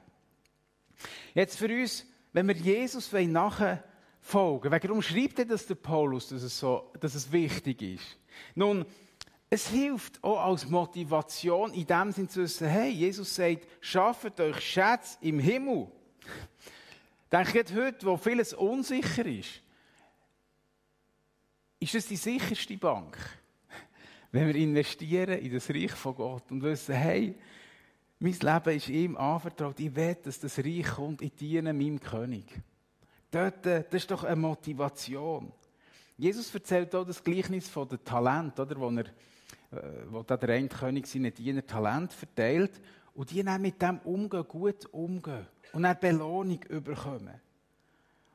Jetzt 1.33 1.57
für 1.57 1.67
uns 1.67 2.05
wenn 2.33 2.47
wir 2.47 2.55
Jesus 2.55 3.11
nachfolgen 3.11 3.81
wollen, 4.31 4.83
warum 4.83 5.01
schreibt 5.01 5.39
er 5.39 5.45
das 5.45 5.65
der 5.65 5.75
Paulus, 5.75 6.29
dass 6.29 6.43
es, 6.43 6.59
so, 6.59 6.91
dass 6.99 7.15
es 7.15 7.31
wichtig 7.31 7.81
ist? 7.81 8.17
Nun, 8.55 8.85
es 9.49 9.67
hilft 9.67 10.23
auch 10.23 10.45
als 10.45 10.69
Motivation 10.69 11.73
in 11.73 11.87
dem 11.87 12.11
Sinn 12.11 12.29
zu 12.29 12.41
wissen, 12.41 12.67
hey, 12.67 12.91
Jesus 12.91 13.33
sagt, 13.33 13.67
schafft 13.81 14.39
euch 14.39 14.59
Schätze 14.59 15.17
im 15.21 15.39
Himmel. 15.39 15.87
Denke 17.31 17.61
ich 17.61 17.75
heute, 17.75 18.05
wo 18.05 18.17
vieles 18.17 18.53
unsicher 18.53 19.25
ist, 19.25 19.61
ist 21.79 21.95
es 21.95 22.07
die 22.07 22.15
sicherste 22.15 22.75
Bank, 22.77 23.17
wenn 24.31 24.47
wir 24.47 24.55
investieren 24.55 25.39
in 25.39 25.53
das 25.53 25.69
Reich 25.69 25.91
von 25.91 26.15
Gott 26.15 26.51
und 26.51 26.63
wissen, 26.63 26.95
hey, 26.95 27.35
mein 28.21 28.33
Leben 28.33 28.75
ist 28.75 28.89
ihm 28.89 29.15
anvertraut. 29.15 29.79
Ich 29.79 29.95
will, 29.95 30.17
dass 30.23 30.39
das 30.39 30.59
Reich 30.59 30.87
kommt. 30.87 31.21
Ich 31.21 31.33
diene 31.35 31.71
meinem 31.71 32.01
König. 32.01 32.45
Dort, 33.31 33.65
äh, 33.65 33.83
das 33.89 34.01
ist 34.01 34.11
doch 34.11 34.25
eine 34.25 34.35
Motivation. 34.35 35.51
Jesus 36.17 36.53
erzählt 36.53 36.93
auch 36.95 37.05
das 37.05 37.23
Gleichnis 37.23 37.69
von 37.69 37.87
dem 37.87 38.03
Talent, 38.03 38.59
oder? 38.59 38.77
Wo, 38.77 38.89
er, 38.89 39.05
äh, 39.05 40.05
wo 40.09 40.21
der 40.23 40.67
König 40.67 41.07
seinen 41.07 41.33
Diener 41.33 41.65
Talent 41.65 42.11
verteilt 42.11 42.81
und 43.13 43.31
die 43.31 43.43
dann 43.43 43.61
mit 43.61 43.81
dem 43.81 43.99
umgehen, 43.99 44.47
gut 44.47 44.85
umgehen 44.91 45.47
und 45.73 45.83
dann 45.83 45.99
Belohnung 45.99 46.59
bekommen. 46.69 47.41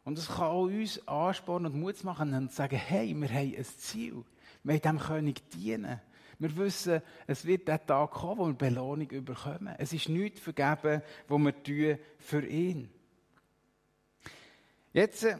Und 0.04 0.18
das 0.18 0.28
kann 0.28 0.48
auch 0.48 0.64
uns 0.64 1.06
anspornen 1.08 1.72
und 1.72 1.80
Mut 1.80 2.04
machen 2.04 2.34
und 2.34 2.52
sagen, 2.52 2.76
hey, 2.76 3.14
wir 3.14 3.28
haben 3.28 3.54
ein 3.56 3.64
Ziel. 3.64 4.24
Wir 4.62 4.74
wollen 4.74 4.82
dem 4.82 4.98
König 4.98 5.50
dienen. 5.50 6.00
Wir 6.38 6.56
wissen, 6.56 7.00
es 7.26 7.44
wird 7.44 7.68
der 7.68 7.84
Tag 7.84 8.10
kommen, 8.10 8.38
wo 8.38 8.46
wir 8.46 8.54
Belohnung 8.54 9.08
bekommen. 9.24 9.74
Es 9.78 9.92
ist 9.92 10.08
nichts 10.08 10.40
vergeben, 10.40 11.02
was 11.28 11.38
wir 11.38 11.62
tun 11.62 11.98
für 12.18 12.44
ihn. 12.46 12.90
Jetzt 14.92 15.24
äh, 15.24 15.38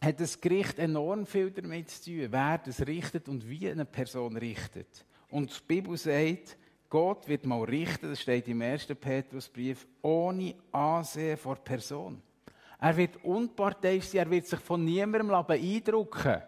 hat 0.00 0.20
das 0.20 0.40
Gericht 0.40 0.78
enorm 0.78 1.26
viel 1.26 1.50
damit 1.50 1.90
zu 1.90 2.04
tun, 2.04 2.28
wer 2.30 2.58
das 2.58 2.86
richtet 2.86 3.28
und 3.28 3.48
wie 3.48 3.68
eine 3.68 3.84
Person 3.84 4.36
richtet. 4.36 5.04
Und 5.28 5.50
die 5.50 5.66
Bibel 5.66 5.96
sagt, 5.96 6.56
Gott 6.90 7.26
wird 7.26 7.46
mal 7.46 7.62
richten, 7.64 8.10
das 8.10 8.20
steht 8.20 8.46
im 8.48 8.60
1. 8.60 8.86
Petrusbrief, 9.00 9.86
ohne 10.02 10.54
Ansehen 10.70 11.38
vor 11.38 11.56
Person. 11.56 12.20
Er 12.78 12.96
wird 12.96 13.24
unparteiisch 13.24 14.08
sein, 14.08 14.20
er 14.20 14.30
wird 14.30 14.46
sich 14.46 14.60
von 14.60 14.84
niemandem 14.84 15.28
beeindrucken 15.46 16.42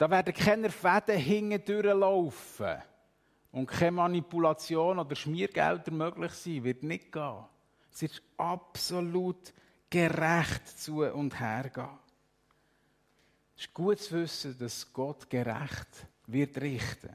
da 0.00 0.10
werden 0.10 0.32
keine 0.32 0.70
Fäden 0.70 1.18
hinten 1.18 1.62
durchlaufen. 1.62 2.78
Und 3.52 3.66
keine 3.66 3.90
Manipulation 3.90 4.98
oder 4.98 5.14
Schmiergelder 5.14 5.92
möglich 5.92 6.32
sein, 6.32 6.64
wird 6.64 6.82
nicht 6.82 7.12
gehen. 7.12 7.44
Es 7.92 8.00
wird 8.00 8.22
absolut 8.38 9.52
gerecht 9.90 10.66
zu 10.68 11.02
und 11.02 11.38
her 11.38 11.68
gehen. 11.68 11.98
Es 13.54 13.66
ist 13.66 13.74
gut 13.74 13.98
zu 13.98 14.22
wissen, 14.22 14.56
dass 14.58 14.90
Gott 14.90 15.28
gerecht 15.28 16.06
wird 16.26 16.58
richten. 16.58 17.14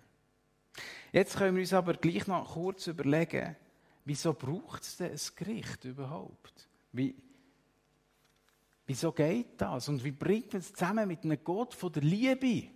Jetzt 1.12 1.38
können 1.38 1.56
wir 1.56 1.62
uns 1.62 1.74
aber 1.74 1.94
gleich 1.94 2.28
noch 2.28 2.54
kurz 2.54 2.88
überlegen, 2.88 3.56
wieso 4.04 4.34
braucht 4.34 4.84
es 4.84 4.98
denn 4.98 5.12
ein 5.12 5.20
Gericht 5.36 5.86
überhaupt? 5.86 6.68
Wie, 6.91 7.15
wieso 8.86 9.12
geht 9.12 9.60
das? 9.62 9.89
Und 9.89 10.04
wie 10.04 10.12
bringt 10.12 10.54
man 10.54 10.60
es 10.60 10.74
zusammen 10.74 11.08
mit 11.08 11.24
einem 11.24 11.44
Gott 11.44 11.74
von 11.74 11.91
der 11.91 12.04
Liebe? 12.04 12.70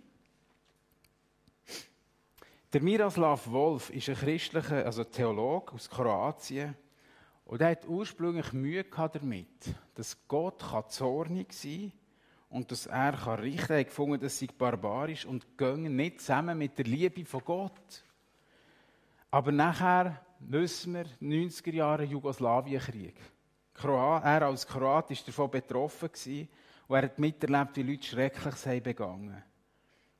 Der 2.72 2.82
Miroslav 2.82 3.50
Wolf 3.50 3.90
ist 3.90 4.08
ein 4.08 4.14
christlicher, 4.14 4.86
also 4.86 5.02
Theologe 5.02 5.72
aus 5.72 5.90
Kroatien. 5.90 6.76
Und 7.44 7.60
er 7.60 7.70
hat 7.70 7.88
ursprünglich 7.88 8.52
Mühe 8.52 8.84
gehabt 8.84 9.16
damit, 9.16 9.74
dass 9.96 10.16
Gott 10.28 10.62
zornig 10.88 11.52
sein 11.52 11.90
kann 11.90 11.92
und 12.50 12.70
dass 12.70 12.86
er 12.86 13.12
kann 13.12 13.40
richten 13.40 13.66
kann. 13.66 13.76
Er 13.76 13.80
hat 13.80 13.88
gefunden, 13.88 14.20
das 14.20 14.38
sei 14.38 14.46
barbarisch 14.56 15.26
und 15.26 15.58
gehen 15.58 15.96
nicht 15.96 16.20
zusammen 16.20 16.58
mit 16.58 16.78
der 16.78 16.84
Liebe 16.84 17.24
von 17.24 17.42
Gott. 17.44 18.04
Aber 19.30 19.52
nachher 19.52 20.20
wissen 20.40 20.94
wir, 20.94 21.06
90er 21.20 21.72
Jahre 21.72 22.04
Jugoslawienkrieg. 22.04 23.14
Er 23.82 24.42
als 24.42 24.66
Kroat 24.66 25.10
war 25.10 25.16
davon 25.26 25.50
betroffen 25.50 26.10
und 26.88 26.96
er 26.96 27.02
hat 27.02 27.18
miterlebt, 27.18 27.76
wie 27.76 27.82
Leute 27.82 28.06
Schreckliches 28.06 28.66
haben 28.66 28.82
begangen 28.82 29.42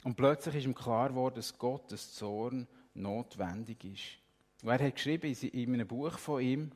Und 0.05 0.17
plötzlich 0.17 0.57
ist 0.57 0.65
ihm 0.65 0.75
klar 0.75 1.09
geworden, 1.09 1.35
dass 1.35 1.59
Gottes 1.59 2.15
Zorn 2.15 2.67
notwendig 2.95 3.85
ist. 3.85 4.19
Und 4.63 4.71
er 4.71 4.87
hat 4.87 4.95
geschrieben 4.95 5.35
in 5.35 5.75
einem 5.75 5.89
Buch 5.89 6.17
von 6.19 6.41
ihm, 6.41 6.71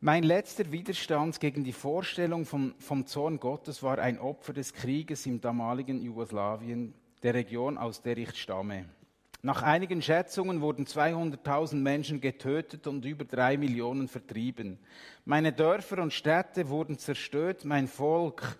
mein 0.00 0.22
letzter 0.22 0.70
Widerstand 0.70 1.40
gegen 1.40 1.64
die 1.64 1.72
Vorstellung 1.72 2.44
vom, 2.44 2.74
vom 2.78 3.04
Zorn 3.06 3.40
Gottes 3.40 3.82
war 3.82 3.98
ein 3.98 4.20
Opfer 4.20 4.52
des 4.52 4.72
Krieges 4.72 5.26
im 5.26 5.40
damaligen 5.40 6.00
Jugoslawien, 6.00 6.94
der 7.22 7.34
Region, 7.34 7.76
aus 7.76 8.00
der 8.00 8.16
ich 8.16 8.36
stamme. 8.36 8.84
Nach 9.40 9.62
einigen 9.62 10.02
Schätzungen 10.02 10.60
wurden 10.60 10.84
200.000 10.84 11.76
Menschen 11.76 12.20
getötet 12.20 12.88
und 12.88 13.04
über 13.04 13.24
drei 13.24 13.56
Millionen 13.56 14.08
vertrieben. 14.08 14.78
Meine 15.24 15.52
Dörfer 15.52 16.02
und 16.02 16.12
Städte 16.12 16.68
wurden 16.68 16.98
zerstört, 16.98 17.64
mein 17.64 17.86
Volk 17.86 18.58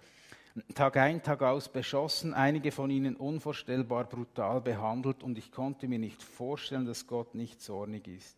Tag 0.75 0.97
ein, 0.97 1.23
Tag 1.23 1.43
aus 1.43 1.69
beschossen, 1.69 2.35
einige 2.35 2.73
von 2.73 2.91
ihnen 2.91 3.17
unvorstellbar 3.17 4.05
brutal 4.05 4.61
behandelt 4.61 5.23
und 5.23 5.39
ich 5.39 5.53
konnte 5.53 5.87
mir 5.87 5.99
nicht 5.99 6.23
vorstellen, 6.23 6.87
dass 6.87 7.07
Gott 7.07 7.35
nicht 7.35 7.61
zornig 7.61 8.09
ist. 8.09 8.37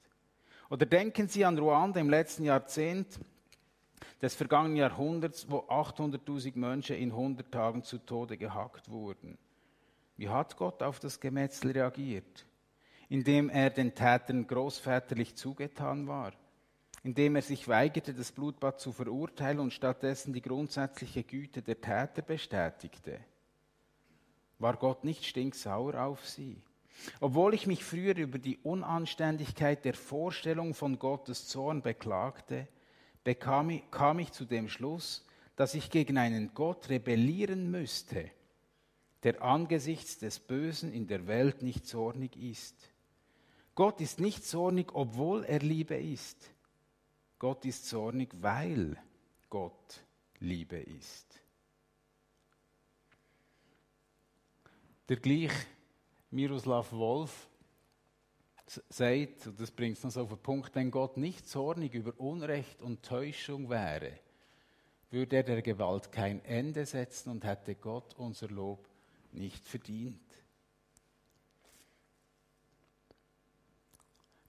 Oder 0.69 0.87
denken 0.87 1.29
Sie 1.29 1.45
an 1.45 1.59
Ruanda 1.59 1.99
im 1.99 2.11
letzten 2.11 2.45
Jahrzehnt 2.45 3.19
des 4.21 4.35
vergangenen 4.35 4.77
Jahrhunderts, 4.77 5.47
wo 5.49 5.59
800.000 5.61 6.59
Menschen 6.59 6.97
in 6.97 7.11
100 7.11 7.51
Tagen 7.51 7.83
zu 7.83 7.99
Tode 7.99 8.37
gehackt 8.37 8.91
wurden. 8.91 9.39
Wie 10.21 10.29
hat 10.29 10.59
Gott 10.59 10.83
auf 10.83 11.01
das 11.01 11.19
Gemetzel 11.19 11.71
reagiert? 11.71 12.45
Indem 13.09 13.49
er 13.49 13.71
den 13.71 13.95
Tätern 13.95 14.47
großväterlich 14.47 15.35
zugetan 15.35 16.09
war, 16.09 16.33
indem 17.03 17.37
er 17.37 17.43
sich 17.43 17.67
weigerte, 17.69 18.13
das 18.13 18.31
Blutbad 18.31 18.79
zu 18.79 18.93
verurteilen 18.93 19.61
und 19.61 19.73
stattdessen 19.73 20.35
die 20.35 20.43
grundsätzliche 20.43 21.23
Güte 21.23 21.63
der 21.63 21.81
Täter 21.81 22.21
bestätigte. 22.21 23.19
War 24.59 24.77
Gott 24.77 25.05
nicht 25.05 25.25
stinksauer 25.25 25.95
auf 25.95 26.29
sie? 26.29 26.61
Obwohl 27.21 27.55
ich 27.55 27.67
mich 27.67 27.83
früher 27.83 28.15
über 28.15 28.39
die 28.39 28.59
Unanständigkeit 28.59 29.87
der 29.87 29.95
Vorstellung 29.95 30.75
von 30.75 30.99
Gottes 30.99 31.49
Zorn 31.49 31.81
beklagte, 31.81 32.69
bekam 33.25 33.71
ich, 33.71 33.91
kam 33.91 34.19
ich 34.19 34.33
zu 34.33 34.45
dem 34.45 34.69
Schluss, 34.69 35.27
dass 35.57 35.73
ich 35.73 35.89
gegen 35.89 36.19
einen 36.19 36.53
Gott 36.53 36.91
rebellieren 36.91 37.71
müsste, 37.71 38.31
der 39.23 39.43
angesichts 39.43 40.19
des 40.19 40.41
Bösen 40.41 40.93
in 40.93 41.07
der 41.07 41.27
Welt 41.27 41.63
nicht 41.63 41.87
zornig 41.87 42.37
ist. 42.37 42.91
Gott 43.75 44.01
ist 44.01 44.21
nicht 44.21 44.45
zornig, 44.45 44.93
obwohl 44.95 45.45
er 45.45 45.61
Liebe 45.61 45.97
ist. 45.97 46.51
Gott 47.39 47.65
ist 47.65 47.87
zornig, 47.87 48.31
weil 48.41 48.97
Gott 49.49 50.05
Liebe 50.39 50.77
ist. 50.77 51.41
Der 55.09 55.17
gleich 55.17 55.53
Miroslav 56.31 56.93
Wolf 56.93 57.49
sagt, 58.89 59.47
und 59.47 59.61
das 59.61 59.71
bringt 59.71 59.97
es 59.97 60.05
noch 60.05 60.11
so 60.11 60.23
auf 60.23 60.29
den 60.29 60.39
Punkt, 60.39 60.75
wenn 60.75 60.91
Gott 60.91 61.17
nicht 61.17 61.49
zornig 61.49 61.95
über 61.95 62.19
Unrecht 62.21 62.81
und 62.83 63.03
Täuschung 63.03 63.69
wäre, 63.69 64.13
würde 65.11 65.37
er 65.37 65.43
der 65.43 65.63
Gewalt 65.63 66.13
kein 66.13 66.45
Ende 66.45 66.87
setzen 66.87 67.31
und 67.31 67.45
hätte 67.45 67.75
Gott 67.75 68.15
unser 68.15 68.49
Lob 68.49 68.90
nicht 69.35 69.67
verdient. 69.67 70.21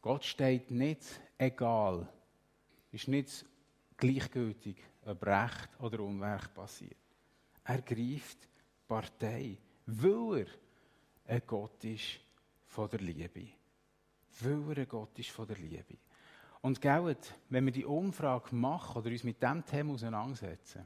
Gott 0.01 0.25
steht 0.25 0.71
nicht 0.71 1.03
egal, 1.37 2.07
ist 2.91 3.07
nicht 3.07 3.45
gleichgültig, 3.97 4.77
ob 5.05 5.25
Recht 5.25 5.69
oder 5.79 5.99
Unrecht 5.99 6.53
passiert. 6.53 6.97
Er 7.63 7.81
greift 7.81 8.49
Partei, 8.87 9.57
weil 9.85 10.47
er 11.25 11.35
ein 11.35 11.41
Gott 11.45 11.83
ist 11.83 12.19
von 12.65 12.89
der 12.89 12.99
Liebe. 12.99 13.47
Weil 14.39 14.71
er 14.71 14.77
ein 14.79 14.89
Gott 14.89 15.17
ist 15.19 15.29
von 15.29 15.47
der 15.47 15.57
Liebe. 15.57 15.97
Und 16.61 16.81
gellet, 16.81 17.33
wenn 17.49 17.65
wir 17.65 17.71
die 17.71 17.85
Umfrage 17.85 18.55
machen 18.55 18.97
oder 18.97 19.09
uns 19.09 19.23
mit 19.23 19.41
diesem 19.41 19.65
Thema 19.65 19.93
auseinandersetzen, 19.93 20.85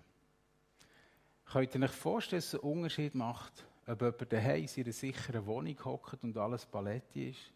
könnt 1.46 1.76
ihr 1.76 1.82
euch 1.82 1.92
vorstellen, 1.92 2.42
dass 2.42 2.54
es 2.54 2.60
einen 2.60 2.72
Unterschied 2.72 3.16
macht, 3.16 3.66
ob 3.88 4.02
jemand 4.02 4.34
daheim 4.34 4.68
in 4.76 4.84
einer 4.84 4.94
sicheren 4.94 5.46
Wohnung 5.46 5.86
hockt 5.86 6.24
und 6.24 6.38
alles 6.38 6.66
Paletti 6.66 7.30
ist, 7.30 7.54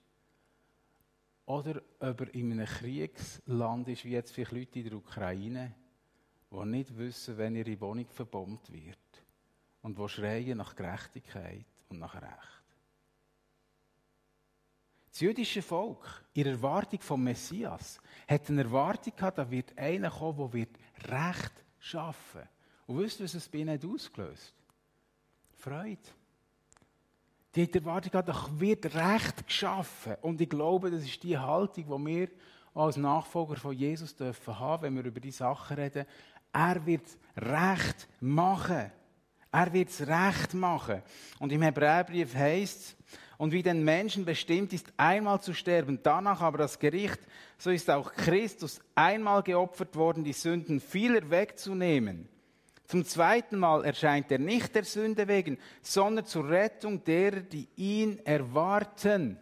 oder 1.45 1.81
ob 1.99 2.21
er 2.21 2.33
in 2.35 2.51
einem 2.51 2.67
Kriegsland 2.67 3.87
ist, 3.87 4.05
wie 4.05 4.11
jetzt 4.11 4.31
vielleicht 4.31 4.51
Leute 4.51 4.79
in 4.79 4.89
der 4.89 4.97
Ukraine, 4.97 5.75
die 6.51 6.65
nicht 6.65 6.95
wissen, 6.95 7.37
wenn 7.37 7.55
ihre 7.55 7.81
Wohnung 7.81 8.07
verbombt 8.07 8.71
wird 8.71 9.23
und 9.81 9.97
die 9.97 10.09
schreien 10.09 10.59
nach 10.59 10.75
Gerechtigkeit 10.75 11.65
und 11.89 11.99
nach 11.99 12.13
Recht. 12.15 12.63
Das 15.09 15.21
jüdische 15.21 15.63
Volk, 15.63 16.23
in 16.33 16.45
Erwartung 16.45 17.01
vom 17.01 17.23
Messias, 17.23 17.99
hat 18.27 18.47
eine 18.49 18.61
Erwartung 18.61 19.15
gehabt, 19.15 19.39
da 19.39 19.49
wird 19.49 19.75
einer 19.75 20.11
kommen, 20.11 20.51
der 20.51 21.27
Recht 21.27 21.65
schaffen 21.79 22.41
wird. 22.41 22.49
Und 22.85 22.99
wisst 22.99 23.19
ihr, 23.19 23.25
was 23.25 23.33
es 23.33 23.49
bei 23.49 23.59
ihnen 23.59 23.79
ausgelöst 23.83 24.53
Freude. 25.59 25.97
Die 27.55 27.63
hat 27.63 27.73
die 27.73 27.79
Erwartung 27.79 28.11
gehabt, 28.11 28.29
da 28.29 28.47
wird 28.59 28.85
Recht 28.95 29.47
geschaffen. 29.47 30.15
Und 30.21 30.39
ich 30.39 30.49
glaube, 30.49 30.91
das 30.91 31.03
ist 31.03 31.23
die 31.23 31.37
Haltung, 31.37 31.85
die 31.85 32.11
wir 32.11 32.27
als 32.75 32.97
Nachfolger 32.97 33.55
von 33.55 33.73
Jesus 33.73 34.15
dürfen 34.15 34.59
haben, 34.59 34.83
wenn 34.83 34.95
wir 34.95 35.05
über 35.05 35.19
die 35.19 35.31
Sachen 35.31 35.77
reden. 35.77 36.05
Er 36.53 36.85
wird 36.85 37.05
Recht 37.35 38.07
machen. 38.19 38.91
Er 39.51 39.73
wird 39.73 39.89
Recht 40.01 40.53
machen. 40.53 41.01
Und 41.39 41.51
im 41.51 41.63
Hebräerbrief 41.63 42.35
heißt 42.35 42.81
es, 42.81 42.95
und 43.39 43.53
wie 43.53 43.63
den 43.63 43.85
Menschen 43.85 44.25
bestimmt 44.25 44.73
ist, 44.73 44.91
einmal 44.97 45.39
zu 45.39 45.53
sterben, 45.53 45.99
danach 46.03 46.41
aber 46.41 46.57
das 46.57 46.77
Gericht, 46.77 47.19
so 47.57 47.69
ist 47.69 47.89
auch 47.89 48.11
Christus 48.11 48.81
einmal 48.95 49.43
geopfert 49.43 49.95
worden, 49.95 50.25
die 50.25 50.33
Sünden 50.33 50.81
vieler 50.81 51.29
wegzunehmen. 51.29 52.27
Zum 52.89 53.05
zweiten 53.05 53.59
Mal 53.59 53.85
erscheint 53.85 54.31
er 54.31 54.39
nicht 54.39 54.73
der 54.73 54.83
Sünde 54.83 55.27
wegen, 55.27 55.59
sondern 55.79 56.25
zur 56.25 56.49
Rettung 56.49 57.03
derer, 57.03 57.41
die 57.41 57.67
ihn 57.75 58.17
erwarten. 58.25 59.37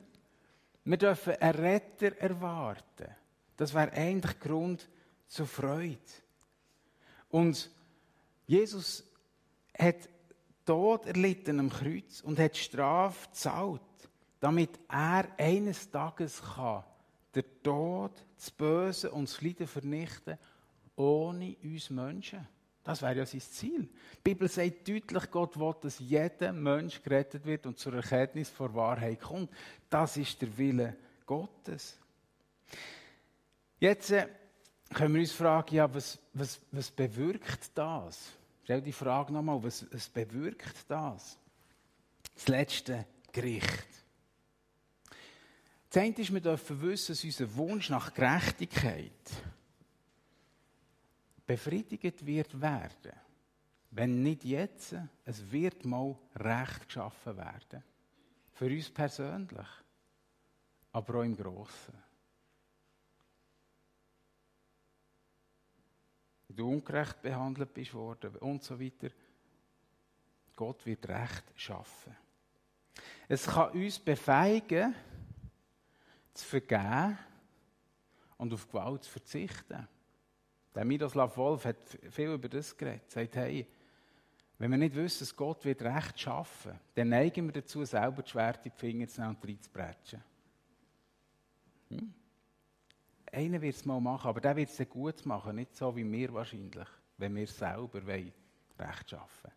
Wir 0.84 0.98
dürfen 0.98 1.34
einen 1.38 1.58
Retter 1.58 2.18
erwarten. 2.18 3.08
Das 3.56 3.74
wäre 3.74 3.94
eigentlich 3.94 4.38
Grund 4.42 4.90
zur 5.28 5.48
Freude. 5.48 5.98
Und 7.30 7.72
Jesus 8.48 9.06
hat 9.80 10.10
Tod 10.66 11.06
erlitten 11.06 11.62
am 11.62 11.70
Kreuz 11.70 12.20
und 12.20 12.40
hat 12.40 12.58
Strafe 12.58 13.30
gezahlt, 13.30 13.82
damit 14.42 14.72
er 14.90 15.26
eines 15.38 15.90
Tages 15.90 16.42
kann 16.42 16.84
der 17.34 17.46
Tod, 17.64 18.12
das 18.36 18.52
Böse 18.52 19.12
und 19.12 19.30
das 19.30 19.42
Leiden 19.42 19.68
vernichten, 19.68 20.38
ohne 20.98 21.56
uns 21.64 21.90
Menschen. 21.90 22.57
Das 22.88 23.02
wäre 23.02 23.18
ja 23.18 23.26
sein 23.26 23.42
Ziel. 23.42 23.82
Die 23.82 24.22
Bibel 24.24 24.48
sagt 24.48 24.88
deutlich, 24.88 25.30
Gott 25.30 25.60
will, 25.60 25.76
dass 25.82 26.00
jeder 26.00 26.54
Mensch 26.54 27.04
gerettet 27.04 27.46
wird 27.46 27.66
und 27.66 27.78
zur 27.78 27.96
Erkenntnis 27.96 28.50
vor 28.50 28.74
Wahrheit 28.74 29.20
kommt. 29.20 29.52
Das 29.90 30.16
ist 30.16 30.42
der 30.42 30.58
Wille 30.58 30.96
Gottes. 31.26 31.98
Jetzt 33.78 34.12
äh, 34.12 34.30
können 34.94 35.16
wir 35.16 35.20
uns 35.20 35.34
fragen, 35.34 35.76
ja, 35.76 35.94
was, 35.94 36.18
was, 36.32 36.62
was 36.72 36.90
bewirkt 36.90 37.72
das? 37.76 38.32
Stell 38.64 38.82
die 38.82 38.94
Frage 38.94 39.34
nochmal, 39.34 39.62
was, 39.62 39.86
was 39.92 40.08
bewirkt 40.08 40.86
das? 40.88 41.38
Das 42.36 42.48
letzte 42.48 43.06
Gericht. 43.34 43.88
Das 45.90 46.02
eine 46.02 46.16
ist, 46.16 46.34
wir 46.34 46.40
dürfen 46.40 46.82
wissen, 46.82 47.12
dass 47.12 47.24
unser 47.26 47.54
Wunsch 47.56 47.90
nach 47.90 48.14
Gerechtigkeit 48.14 49.12
befriedigt 51.48 52.26
wird 52.26 52.62
werden. 52.62 53.14
Wenn 53.90 54.22
nicht 54.22 54.44
jetzt, 54.44 54.96
es 55.26 55.50
wird 55.50 55.86
mal 55.86 56.16
Recht 56.36 56.86
geschaffen 56.86 57.38
werden. 57.38 57.84
Für 58.52 58.66
uns 58.66 58.90
persönlich. 58.90 59.68
aber 60.98 61.20
auch 61.20 61.24
im 61.24 61.38
Grossen. 61.38 61.94
Wenn 66.48 66.58
du 66.58 66.70
ungerecht 66.70 67.22
behandelt 67.22 67.74
bist 67.74 67.94
worden 67.94 68.36
und 68.38 68.64
so 68.64 68.80
weiter, 68.80 69.10
Gott 70.56 70.86
wird 70.86 71.08
Recht 71.08 71.44
schaffen. 71.56 72.16
Es 73.28 73.46
kann 73.46 73.72
uns 73.72 74.00
befähigen, 74.00 74.96
zu 76.34 76.46
vergeben 76.46 77.18
und 78.38 78.54
auf 78.54 78.68
Gewalt 78.68 79.04
zu 79.04 79.12
verzichten. 79.12 79.88
Der 80.76 80.86
Miroslav 80.86 81.36
Wolf 81.38 81.66
hat 81.66 81.78
viel 82.10 82.34
über 82.34 82.50
das 82.50 82.76
geredet. 82.76 83.04
Er 83.08 83.24
sagt, 83.24 83.36
hey, 83.36 83.68
wenn 84.60 84.72
wir 84.72 84.78
nicht 84.78 84.96
wissen, 84.96 85.20
dass 85.20 85.36
Gott 85.36 85.64
wird 85.66 85.82
Recht 85.82 86.20
schaffen, 86.20 86.80
dann 86.96 87.10
neigen 87.10 87.46
wir 87.46 87.54
dazu, 87.54 87.86
selber 87.86 88.24
die 88.24 88.30
Schwert 88.30 88.66
in 88.66 88.72
die 88.72 88.78
Finger 88.78 89.08
zu 89.08 89.22
nehmen 89.22 89.36
und 89.36 89.48
reinzubrechen. 89.48 90.24
Hm? 91.90 92.14
Einer 93.32 93.62
wird 93.62 93.76
es 93.76 93.86
mal 93.86 94.00
machen, 94.00 94.28
aber 94.28 94.42
der 94.42 94.56
wird 94.56 94.70
es 94.70 94.90
gut 94.90 95.26
machen, 95.26 95.56
nicht 95.58 95.76
so 95.76 95.96
wie 95.96 96.10
wir 96.10 96.34
wahrscheinlich, 96.34 96.88
wenn 97.18 97.36
wir 97.36 97.48
selber 97.48 98.06
Recht 98.08 99.10
schaffen 99.10 99.52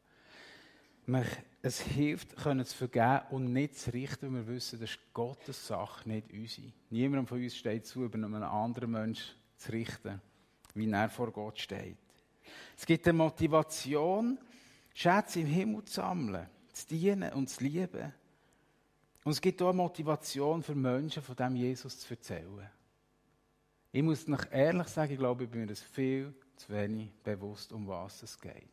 wollen. 1.07 1.27
Es 1.63 1.81
hilft, 1.81 2.37
können 2.37 2.65
zu 2.65 2.77
vergeben 2.77 3.21
und 3.31 3.53
nicht 3.53 3.77
zu 3.77 3.93
richten, 3.93 4.35
weil 4.35 4.47
wir 4.47 4.55
wissen, 4.55 4.81
das 4.81 4.91
ist 4.91 5.01
Gottes 5.13 5.67
Sache, 5.67 6.09
nicht 6.09 6.33
unsere. 6.33 6.73
Niemand 6.91 7.29
von 7.29 7.43
uns 7.43 7.57
steht 7.57 7.87
zu, 7.87 8.05
über 8.05 8.17
einen 8.17 8.43
anderen 8.43 8.91
Menschen 8.91 9.37
zu 9.57 9.73
richten, 9.73 10.21
wie 10.81 10.91
er 10.91 11.09
vor 11.09 11.31
Gott 11.31 11.59
steht. 11.59 11.99
Es 12.77 12.87
gibt 12.87 13.07
eine 13.07 13.19
Motivation, 13.19 14.39
Schätze 14.95 15.41
im 15.41 15.47
Himmel 15.47 15.85
zu 15.85 15.95
sammeln, 15.95 16.49
zu 16.73 16.89
dienen 16.89 17.33
und 17.33 17.49
zu 17.49 17.63
lieben. 17.63 18.13
Und 19.23 19.33
es 19.33 19.41
gibt 19.41 19.61
auch 19.63 19.69
eine 19.69 19.77
Motivation 19.77 20.63
für 20.63 20.75
Menschen, 20.75 21.23
von 21.23 21.37
dem 21.37 21.57
Jesus 21.57 22.01
zu 22.01 22.15
erzählen. 22.15 22.71
Ich 23.93 24.03
muss 24.03 24.27
noch 24.27 24.51
ehrlich 24.51 24.89
sagen, 24.89 25.13
ich 25.13 25.19
glaube, 25.19 25.45
ich 25.45 25.51
bin 25.51 25.61
mir 25.63 25.67
das 25.67 25.83
viel 25.83 26.35
zu 26.57 26.73
wenig 26.73 27.11
bewusst, 27.23 27.73
um 27.73 27.87
was 27.87 28.23
es 28.23 28.41
geht. 28.41 28.71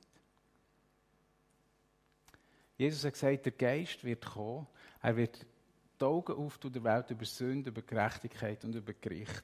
Jesus 2.78 3.04
hat 3.04 3.14
gesagt, 3.14 3.46
der 3.46 3.52
Geist 3.54 4.04
wird 4.04 4.24
kommen, 4.24 4.68
er 5.02 5.18
wird 5.18 5.46
die 6.00 6.06
Augen 6.06 6.34
auftun 6.34 6.72
der 6.72 6.84
Welt 6.84 7.10
über 7.10 7.26
Sünde, 7.26 7.72
über 7.72 7.82
Gerechtigkeit 7.82 8.64
und 8.64 8.76
über 8.76 8.94
Gericht. 8.94 9.44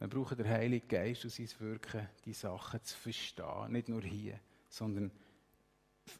Wir 0.00 0.08
brauchen 0.08 0.38
den 0.38 0.48
Heiligen 0.48 0.88
Geist 0.88 1.24
und 1.24 1.30
sein 1.30 1.48
Wirken, 1.58 2.08
die 2.24 2.32
Sachen 2.32 2.82
zu 2.82 2.96
verstehen. 2.96 3.70
Nicht 3.70 3.90
nur 3.90 4.00
hier, 4.00 4.40
sondern 4.70 5.10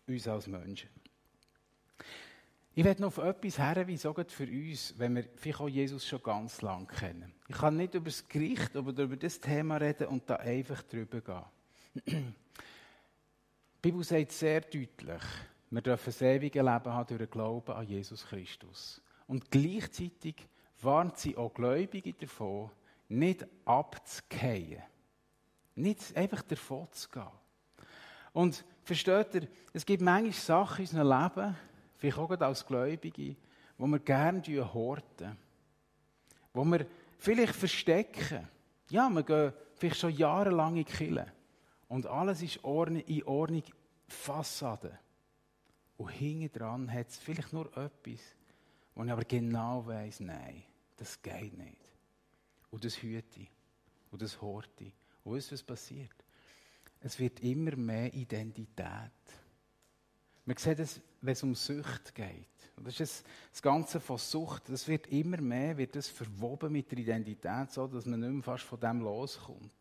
uns 0.06 0.28
als 0.28 0.46
Menschen. 0.46 0.90
Ich 2.74 2.84
werde 2.84 3.00
noch 3.00 3.16
auf 3.16 3.24
etwas 3.24 3.58
herweisen, 3.58 4.10
auch 4.10 4.22
für 4.28 4.46
uns, 4.46 4.94
wenn 4.98 5.16
wir 5.16 5.24
vielleicht 5.34 5.60
auch 5.60 5.68
Jesus 5.68 6.06
schon 6.06 6.22
ganz 6.22 6.60
lang 6.60 6.86
kennen. 6.86 7.32
Ich 7.48 7.56
kann 7.56 7.78
nicht 7.78 7.94
über 7.94 8.04
das 8.04 8.28
Gericht 8.28 8.76
oder 8.76 9.02
über 9.02 9.16
das 9.16 9.40
Thema 9.40 9.78
reden 9.78 10.08
und 10.08 10.28
da 10.28 10.36
einfach 10.36 10.82
drüber 10.82 11.20
gehen. 11.22 12.34
Die 13.82 13.82
Bibel 13.82 14.04
sagt 14.04 14.32
sehr 14.32 14.60
deutlich, 14.60 15.22
wir 15.70 15.80
dürfen 15.80 16.06
das 16.06 16.20
ewige 16.20 16.60
Leben 16.60 16.92
haben 16.92 17.06
durch 17.06 17.18
den 17.18 17.30
Glauben 17.30 17.72
an 17.72 17.86
Jesus 17.86 18.26
Christus. 18.26 19.00
Und 19.26 19.50
gleichzeitig 19.50 20.36
warnt 20.82 21.16
sie 21.16 21.36
auch 21.36 21.54
Gläubige 21.54 22.12
davon, 22.12 22.70
nicht 23.10 23.44
abzugehen. 23.64 24.82
Nicht 25.74 26.16
einfach 26.16 26.42
davon 26.42 26.88
zu 26.92 27.08
gehen. 27.08 27.26
Und 28.32 28.64
versteht 28.84 29.34
ihr, 29.34 29.48
es 29.72 29.84
gibt 29.84 30.02
manchmal 30.02 30.32
Sachen 30.32 30.84
in 30.84 30.98
unserem 30.98 31.22
Leben, 31.22 31.56
vielleicht 31.96 32.18
auch 32.18 32.30
als 32.30 32.66
Gläubige, 32.66 33.36
wo 33.76 33.86
wir 33.86 33.98
gerne 33.98 34.42
horten. 34.72 35.36
Wo 36.54 36.64
wir 36.64 36.86
vielleicht 37.18 37.54
verstecken. 37.54 38.48
Ja, 38.90 39.08
wir 39.08 39.22
gehen 39.22 39.52
vielleicht 39.74 40.00
schon 40.00 40.14
jahrelang 40.14 40.76
in 40.76 40.84
die 40.84 40.92
Und 41.88 42.06
alles 42.06 42.42
ist 42.42 42.56
in 42.56 43.22
Ordnung, 43.24 43.62
Fassade. 44.06 44.98
Und 45.96 46.08
hinten 46.10 46.58
dran 46.58 46.92
hat 46.92 47.08
es 47.08 47.18
vielleicht 47.18 47.52
nur 47.52 47.66
etwas, 47.76 48.20
wo 48.94 49.04
ich 49.04 49.10
aber 49.10 49.24
genau 49.24 49.86
weiß, 49.86 50.20
nein, 50.20 50.62
das 50.96 51.20
geht 51.20 51.56
nicht. 51.56 51.89
Und 52.70 52.84
das 52.84 53.02
hüte 53.02 53.46
und 54.10 54.22
das 54.22 54.40
horte. 54.40 54.92
Und 55.24 55.34
weißt 55.34 55.52
was 55.52 55.62
passiert? 55.62 56.14
Es 57.00 57.18
wird 57.18 57.40
immer 57.40 57.76
mehr 57.76 58.12
Identität. 58.12 59.10
Man 60.44 60.56
sieht 60.56 60.78
es, 60.78 61.00
wenn 61.20 61.32
es 61.32 61.42
um 61.42 61.54
Sucht 61.54 62.14
geht. 62.14 62.46
Und 62.76 62.86
das 62.86 62.98
ist 62.98 63.24
das 63.50 63.62
Ganze 63.62 64.00
von 64.00 64.18
Sucht. 64.18 64.68
Das 64.68 64.88
wird 64.88 65.06
immer 65.08 65.40
mehr, 65.40 65.76
wird 65.76 65.96
das 65.96 66.08
verwoben 66.08 66.72
mit 66.72 66.90
der 66.90 66.98
Identität, 66.98 67.70
so 67.70 67.86
dass 67.86 68.06
man 68.06 68.20
nicht 68.20 68.30
mehr 68.30 68.42
fast 68.42 68.64
von 68.64 68.80
dem 68.80 69.00
loskommt. 69.00 69.74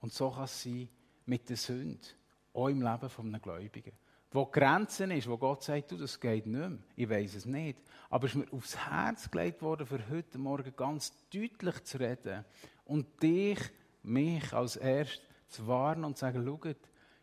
Und 0.00 0.12
so 0.12 0.30
kann 0.30 0.44
es 0.44 0.62
sein 0.62 0.88
mit 1.24 1.48
der 1.48 1.56
Sünde, 1.56 2.06
auch 2.52 2.68
im 2.68 2.82
Leben 2.82 3.10
eines 3.18 3.42
Gläubigen. 3.42 3.92
Wo 4.30 4.46
Grenzen 4.46 5.12
ist, 5.12 5.28
wo 5.28 5.38
Gott 5.38 5.62
sagt, 5.62 5.92
du, 5.92 5.96
das 5.96 6.18
geht 6.18 6.46
nicht 6.46 6.58
mehr. 6.58 6.78
Ich 6.96 7.08
weiß 7.08 7.34
es 7.36 7.46
nicht. 7.46 7.78
Aber 8.10 8.26
es 8.26 8.34
ist 8.34 8.38
mir 8.38 8.52
aufs 8.52 8.76
Herz 8.76 9.30
gelegt 9.30 9.62
worden, 9.62 9.86
für 9.86 10.08
heute 10.10 10.38
Morgen 10.38 10.72
ganz 10.76 11.12
deutlich 11.32 11.84
zu 11.84 11.98
reden 11.98 12.44
und 12.84 13.22
dich, 13.22 13.58
mich 14.02 14.52
als 14.52 14.76
erst 14.76 15.22
zu 15.48 15.66
warnen 15.66 16.04
und 16.04 16.16
zu 16.16 16.20
sagen, 16.20 16.44
schaut, 16.44 16.76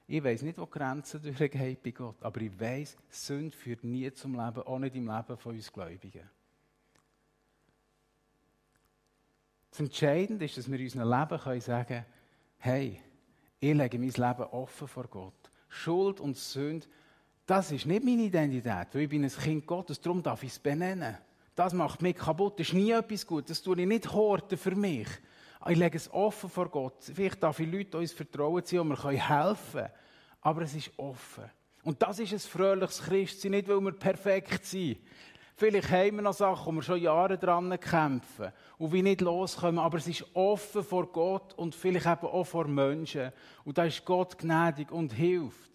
ich 0.08 0.24
weiß 0.24 0.42
nicht, 0.42 0.58
wo 0.58 0.66
Grenzen 0.66 1.22
durchgehen 1.24 1.78
bei 1.84 1.92
Gott, 1.92 2.22
aber 2.22 2.42
ich 2.42 2.60
weiß, 2.60 2.98
Sünde 3.10 3.56
führt 3.56 3.84
nie 3.84 4.12
zum 4.14 4.34
Leben, 4.34 4.64
auch 4.64 4.80
nicht 4.80 4.96
im 4.96 5.08
Leben 5.08 5.38
von 5.38 5.56
uns 5.56 5.72
Gläubigen. 5.72 6.30
Das 9.70 9.80
Entscheidende 9.80 10.46
ist, 10.46 10.58
dass 10.58 10.70
wir 10.70 10.78
in 10.78 10.86
unserem 10.86 11.10
Leben 11.10 11.42
können 11.42 11.62
sagen 11.62 12.06
hey, 12.64 13.02
ich 13.60 13.74
lege 13.74 14.00
mein 14.00 14.10
Leben 14.10 14.44
offen 14.52 14.88
vor 14.88 15.08
Gott. 15.08 15.43
Schuld 15.74 16.20
und 16.20 16.38
Sünde, 16.38 16.88
das 17.46 17.72
ist 17.72 17.86
nicht 17.86 18.06
meine 18.06 18.22
Identität, 18.22 18.88
weil 18.94 19.02
ich 19.02 19.10
bin 19.10 19.24
ein 19.24 19.30
Kind 19.30 19.66
Gottes, 19.66 20.00
darum 20.00 20.24
darf 20.24 20.44
ich 20.44 20.52
es 20.52 20.60
benennen. 20.60 21.18
Das 21.56 21.74
macht 21.74 22.02
mich 22.02 22.16
kaputt, 22.16 22.60
das 22.60 22.68
ist 22.68 22.74
nie 22.74 22.92
etwas 22.92 23.28
Gutes, 23.28 23.58
das 23.58 23.62
tue 23.62 23.82
ich 23.82 23.88
nicht 23.88 24.12
horten 24.12 24.58
für 24.58 24.76
mich. 24.76 25.08
Ich 25.68 25.78
lege 25.78 25.98
es 25.98 26.12
offen 26.12 26.50
vor 26.50 26.70
Gott. 26.70 27.04
Vielleicht 27.14 27.42
darf 27.42 27.60
ich 27.60 27.72
Leute 27.72 27.98
uns 27.98 28.12
vertrauen 28.12 28.64
ziehen 28.66 28.80
und 28.80 28.90
wir 28.90 28.98
können 28.98 29.18
helfen. 29.18 29.88
Aber 30.42 30.62
es 30.62 30.76
ist 30.76 30.92
offen. 30.98 31.46
Und 31.84 32.02
das 32.02 32.20
ist 32.20 32.34
ein 32.34 32.40
fröhliches 32.40 33.02
Christsein, 33.02 33.52
nicht 33.52 33.68
weil 33.68 33.80
wir 33.80 33.94
perfekt 33.94 34.66
sind. 34.66 34.98
Vielleicht 35.56 35.92
haben 35.92 36.16
wir 36.16 36.24
noch 36.24 36.34
Sachen, 36.34 36.66
wo 36.66 36.72
wir 36.78 36.82
schon 36.82 37.02
Jahre 37.02 37.38
dran 37.38 37.80
kämpfen 37.80 38.52
und 38.80 38.92
wie 38.92 39.04
nicht 39.04 39.22
loskommen, 39.22 39.80
aber 39.80 40.00
es 40.00 40.08
ist 40.08 40.26
offen 40.34 40.84
vor 40.84 41.06
Gott 41.08 41.54
und 41.54 41.76
vielleicht 41.76 42.08
eben 42.08 42.28
auch 42.28 42.44
vor 42.44 42.68
Menschen. 42.68 43.32
Und 43.64 43.78
da 43.78 43.86
ist 43.86 44.04
Gott 44.04 44.38
gnädig 44.38 44.92
und 44.92 45.14
hilft. 45.14 45.72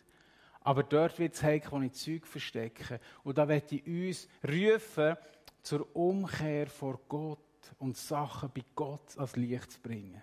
Aber 0.62 0.82
dort 0.82 1.18
wird 1.18 1.34
es 1.34 1.42
heikel, 1.42 1.70
wo 1.70 1.80
ich 1.80 1.92
Zeug 1.92 2.26
verstecke. 2.26 3.00
Und 3.22 3.38
da 3.38 3.46
werde 3.46 3.76
ich 3.76 3.86
uns 3.86 4.28
rufen 4.44 5.16
zur 5.62 5.94
Umkehr 5.94 6.66
vor 6.66 7.00
Gott 7.08 7.38
und 7.78 7.96
Sachen 7.96 8.50
bei 8.54 8.64
Gott 8.74 9.16
als 9.16 9.36
Licht 9.36 9.72
zu 9.72 9.80
bringen. 9.80 10.22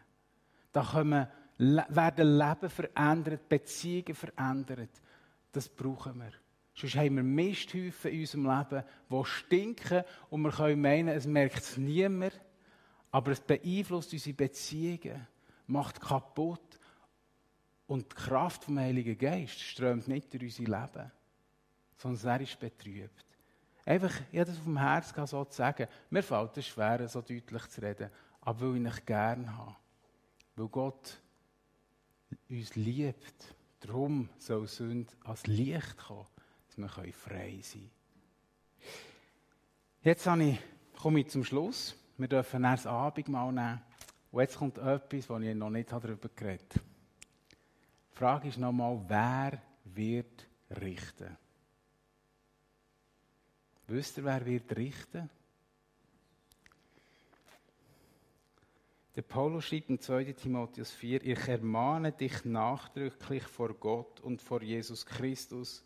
Da 0.72 0.84
können, 0.84 1.28
werden 1.58 2.38
Leben 2.38 2.70
verändert, 2.70 3.48
Beziehungen 3.48 4.14
verändert. 4.14 5.02
Das 5.52 5.70
brauchen 5.70 6.20
wir. 6.20 6.45
Sonst 6.76 6.96
haben 6.96 7.16
wir 7.16 7.24
Misthäufen 7.24 8.12
in 8.12 8.20
unserem 8.22 8.46
Leben, 8.46 8.84
die 9.10 9.26
stinken 9.26 10.04
und 10.30 10.42
wir 10.42 10.52
können 10.52 10.82
meinen, 10.82 11.08
es 11.10 11.26
merkt 11.26 11.64
es 11.64 11.78
niemand, 11.78 12.40
aber 13.12 13.32
es 13.32 13.40
beeinflusst 13.40 14.12
unsere 14.12 14.36
Beziehungen, 14.36 15.26
macht 15.68 16.02
kaputt 16.02 16.80
und 17.88 18.12
die 18.12 18.16
Kraft 18.16 18.66
vom 18.66 18.78
Heiligen 18.78 19.18
Geist 19.18 19.60
strömt 19.60 20.08
nicht 20.10 20.34
durch 20.34 20.60
unser 20.60 20.64
Leben, 20.64 21.12
sondern 21.96 22.28
er 22.28 22.42
ist 22.42 22.60
betrübt. 22.60 23.26
Einfach, 23.86 24.14
ich 24.32 24.40
habe 24.40 24.50
das 24.50 24.58
auf 24.58 24.64
dem 24.64 24.80
Herzen 24.80 25.28
so 25.28 25.46
zu 25.46 25.58
sagen. 25.58 25.88
Mir 26.10 26.24
fällt 26.24 26.58
es 26.58 26.68
schwer, 26.68 27.08
so 27.08 27.22
deutlich 27.22 27.68
zu 27.68 27.82
reden, 27.82 28.10
aber 28.42 28.62
weil 28.62 28.78
ich 28.78 28.98
ihn 28.98 29.06
gerne 29.06 29.58
habe. 29.58 29.76
Weil 30.56 30.68
Gott 30.68 31.22
uns 32.50 32.76
liebt. 32.76 33.56
Darum 33.80 34.30
soll 34.40 34.68
Sünde 34.68 35.14
als 35.24 35.46
Licht 35.46 35.98
kommen, 35.98 36.26
dass 36.78 36.98
wir 36.98 37.14
frei 37.14 37.60
sein 37.62 37.82
können. 37.82 37.92
Jetzt 40.04 40.28
ich, 40.28 40.60
komme 41.02 41.20
ich 41.22 41.30
zum 41.30 41.44
Schluss. 41.44 41.96
Wir 42.18 42.28
dürfen 42.28 42.64
erst 42.64 42.88
Abendmahl 42.88 43.52
nehmen. 43.52 43.82
Und 44.32 44.42
jetzt 44.42 44.58
kommt 44.58 44.78
etwas, 44.78 45.30
wo 45.30 45.38
ich 45.38 45.56
noch 45.56 45.70
nicht 45.70 45.92
darüber 45.92 46.30
geredet 46.30 46.76
habe. 46.76 46.86
Die 48.12 48.18
Frage 48.18 48.48
ist 48.50 48.58
nochmal, 48.58 49.02
wer 49.08 49.62
wird 49.84 50.48
richten? 50.82 51.38
Wisst 53.88 54.18
ihr, 54.18 54.26
wer 54.26 54.46
wird 54.46 54.76
richten? 54.76 55.30
Der 59.16 59.22
Paulus 59.22 59.66
schreibt 59.66 59.90
in 59.90 60.00
2. 60.00 60.34
Timotheus 60.34 60.92
4, 60.92 61.24
ich 61.24 61.48
ermahne 61.48 62.12
dich 62.12 62.44
nachdrücklich 62.44 63.44
vor 63.44 63.74
Gott 63.74 64.20
und 64.20 64.42
vor 64.42 64.62
Jesus 64.62 65.06
Christus, 65.06 65.86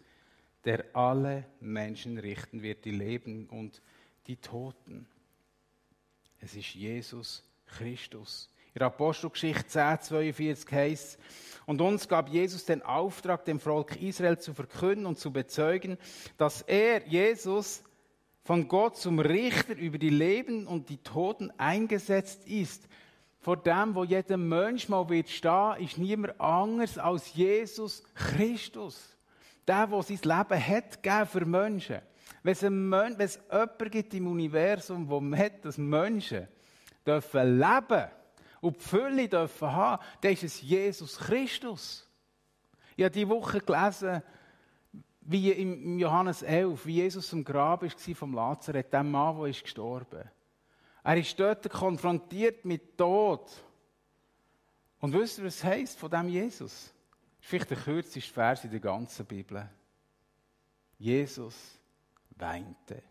der 0.65 0.85
alle 0.93 1.45
Menschen 1.59 2.17
richten 2.17 2.61
wird, 2.61 2.85
die 2.85 2.91
Leben 2.91 3.47
und 3.47 3.81
die 4.27 4.37
Toten. 4.37 5.07
Es 6.39 6.55
ist 6.55 6.73
Jesus 6.75 7.43
Christus. 7.65 8.49
In 8.73 8.81
Apostelgeschichte 8.83 9.67
10, 9.67 10.01
42 10.01 10.71
heißt 10.71 11.19
und 11.65 11.81
uns 11.81 12.07
gab 12.07 12.29
Jesus 12.29 12.65
den 12.65 12.81
Auftrag, 12.81 13.45
dem 13.45 13.59
Volk 13.59 14.01
Israel 14.01 14.39
zu 14.39 14.55
verkünden 14.55 15.05
und 15.05 15.19
zu 15.19 15.31
bezeugen, 15.31 15.97
dass 16.37 16.63
er, 16.63 17.07
Jesus, 17.07 17.83
von 18.43 18.67
Gott 18.67 18.97
zum 18.97 19.19
Richter 19.19 19.75
über 19.75 19.99
die 19.99 20.09
Leben 20.09 20.65
und 20.65 20.89
die 20.89 20.97
Toten 20.97 21.51
eingesetzt 21.59 22.47
ist. 22.47 22.87
Vor 23.39 23.57
dem, 23.57 23.93
wo 23.93 24.03
jeder 24.03 24.37
Mensch 24.37 24.89
mal 24.89 25.07
wird 25.09 25.29
stehen, 25.29 25.75
ist 25.77 25.99
niemand 25.99 26.41
anders 26.41 26.97
als 26.97 27.33
Jesus 27.35 28.03
Christus. 28.15 29.15
Der, 29.69 29.85
der 29.85 30.01
sein 30.01 30.19
Leben 30.23 30.67
hat 30.67 31.29
für 31.29 31.45
Menschen. 31.45 32.01
Wenn 32.41 32.53
es, 32.53 32.63
wenn 32.63 33.19
es 33.19 33.39
jemanden 33.51 33.91
gibt 33.91 34.13
im 34.15 34.25
Universum, 34.25 35.07
wo 35.07 35.19
man 35.19 35.37
hat, 35.37 35.63
dass 35.63 35.77
Menschen 35.77 36.47
dürfen 37.05 37.59
leben 37.59 38.07
und 38.61 38.77
die 38.77 38.83
Fülle 38.83 39.29
dürfen 39.29 39.71
haben, 39.71 40.03
dann 40.21 40.31
ist 40.31 40.43
es 40.43 40.59
Jesus 40.63 41.19
Christus. 41.19 42.09
Ich 42.95 43.03
habe 43.03 43.13
diese 43.13 43.29
Woche 43.29 43.59
gelesen, 43.59 44.23
wie 45.21 45.51
im 45.51 45.99
Johannes 45.99 46.41
11, 46.41 46.87
wie 46.87 46.95
Jesus 46.95 47.31
am 47.31 47.43
Grab 47.43 47.83
war 47.83 48.15
vom 48.15 48.33
Lazareth, 48.33 48.91
dem 48.91 49.11
Mann, 49.11 49.37
der 49.37 49.49
ist 49.49 49.61
gestorben. 49.61 50.31
Er 51.03 51.17
ist 51.17 51.39
dort 51.39 51.69
konfrontiert 51.69 52.65
mit 52.65 52.97
Tod. 52.97 53.47
Und 54.99 55.13
wisst 55.13 55.37
ihr, 55.37 55.45
was 55.45 55.57
es 55.57 55.63
heisst 55.63 55.99
von 55.99 56.09
dem 56.09 56.27
Jesus? 56.27 56.91
Ist 57.39 57.47
vielleicht 57.47 57.69
der 57.69 57.77
kürzeste 57.77 58.21
Vers 58.21 58.63
in 58.63 58.71
der 58.71 58.79
ganzen 58.79 59.25
Bibel. 59.25 59.69
Jesus 60.97 61.79
weinte. 62.31 63.01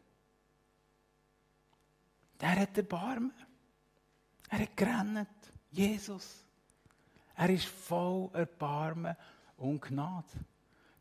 Der 2.41 2.61
hat 2.61 2.77
Erbarmen. 2.77 3.33
Er 4.49 4.61
hat 4.61 4.77
gerannt. 4.77 5.29
Jesus. 5.71 6.45
Er 7.37 7.51
ist 7.51 7.67
voll 7.67 8.31
Erbarmen 8.33 9.17
und 9.57 9.81
Gnade. 9.81 10.27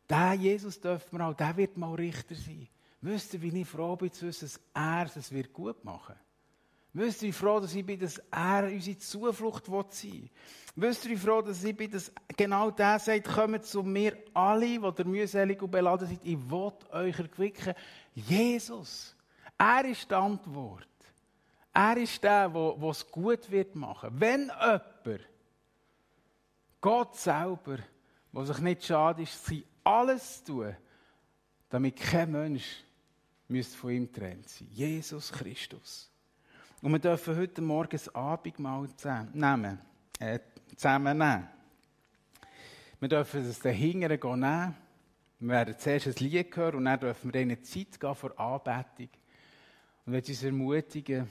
Der 0.08 0.34
Jesus 0.34 0.80
dürfen 0.80 1.18
wir 1.18 1.26
auch, 1.26 1.34
der 1.34 1.56
wird 1.56 1.76
mal 1.76 1.94
Richter 1.94 2.34
sein. 2.34 2.68
Wisst 3.00 3.34
ihr, 3.34 3.42
wie 3.42 3.60
ich 3.60 3.68
froh 3.68 3.96
bin 3.96 4.12
zu 4.12 4.26
wissen, 4.26 4.46
dass 4.46 4.60
er 4.74 5.16
es 5.16 5.30
wird 5.30 5.52
gut 5.52 5.84
machen 5.84 6.16
Wisst 6.92 7.22
ihr, 7.22 7.28
wie 7.28 7.32
froh 7.32 7.60
dass 7.60 7.74
ich 7.74 7.84
bin, 7.84 8.00
dass 8.00 8.18
er 8.30 8.64
unsere 8.64 8.98
Zuflucht 8.98 9.66
sein 9.66 10.12
will? 10.12 10.30
Wisst 10.80 11.06
ihr, 11.06 11.18
froh 11.18 11.42
dass 11.42 11.64
ich 11.64 11.76
bin, 11.76 11.90
dass 11.90 12.12
genau 12.36 12.70
der 12.70 13.00
sagt, 13.00 13.26
kommt 13.26 13.64
zu 13.64 13.82
mir 13.82 14.16
alle, 14.32 14.78
die 14.78 14.78
ihr 14.78 15.04
mühselig 15.04 15.60
und 15.60 15.72
beladen 15.72 16.06
seid, 16.06 16.20
ich 16.22 16.38
will 16.50 16.72
euch 16.92 17.18
erquicken. 17.18 17.74
Jesus, 18.14 19.16
er 19.58 19.84
ist 19.86 20.08
die 20.08 20.14
Antwort. 20.14 20.86
Er 21.74 21.96
ist 21.96 22.22
der, 22.22 22.48
der 22.48 22.88
es 22.90 23.10
gut 23.10 23.50
wird 23.50 23.74
machen. 23.74 24.10
Wenn 24.12 24.52
jemand, 24.52 25.26
Gott 26.80 27.16
selber, 27.16 27.78
der 28.32 28.46
sich 28.46 28.58
nicht 28.58 28.84
schade 28.84 29.22
ist, 29.22 29.46
sie 29.46 29.66
alles 29.82 30.44
tun, 30.44 30.76
damit 31.70 31.96
kein 31.96 32.30
Mensch 32.30 32.84
von 33.74 33.90
ihm 33.90 34.12
trennt 34.12 34.48
sein. 34.48 34.68
Jesus 34.70 35.32
Christus. 35.32 36.08
Und 36.80 36.92
wir 36.92 37.00
dürfen 37.00 37.36
heute 37.36 37.62
Morgen 37.62 37.90
das 37.90 38.14
Abendmahl 38.14 38.86
nehmen, 39.32 39.80
äh, 40.20 40.38
zusammen 40.76 41.18
nehmen. 41.18 41.48
Wir 43.00 43.08
dürfen 43.08 43.48
es 43.48 43.60
den 43.60 43.74
Hingern. 43.74 44.10
Wir 45.40 45.48
werden 45.48 45.78
zuerst 45.78 46.08
ein 46.08 46.14
Lied 46.18 46.56
hören 46.56 46.76
und 46.76 46.84
dann 46.86 46.98
dürfen 46.98 47.32
wir 47.32 47.40
in 47.40 47.50
eine 47.50 47.62
Zeit 47.62 48.00
gehen 48.00 48.14
für 48.14 48.36
Anbetung. 48.38 49.08
Und 50.04 50.12
wenn 50.12 50.24
uns 50.24 50.42
ermutigen, 50.42 51.30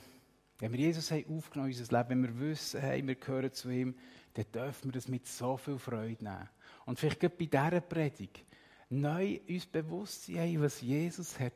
wenn 0.60 0.72
wir 0.72 0.80
Jesus 0.80 1.12
haben 1.12 1.26
aufgenommen 1.38 1.72
in 1.72 1.78
unser 1.78 1.98
Leben, 1.98 2.10
wenn 2.10 2.24
wir 2.24 2.50
wissen, 2.50 2.80
hey, 2.80 3.06
wir 3.06 3.16
gehören 3.16 3.52
zu 3.52 3.70
ihm, 3.70 3.96
dann 4.34 4.46
dürfen 4.54 4.86
wir 4.86 4.94
das 4.94 5.08
mit 5.08 5.28
so 5.28 5.58
viel 5.58 5.78
Freude 5.78 6.24
nehmen. 6.24 6.50
Und 6.86 7.00
vielleicht 7.00 7.20
gerade 7.20 7.36
bei 7.36 7.46
dieser 7.46 7.82
Predigt 7.82 8.46
neu 8.90 9.40
uns 9.48 9.66
bewusst 9.66 10.26
sein, 10.26 10.62
was 10.62 10.82
Jesus 10.82 11.38
hat 11.40 11.54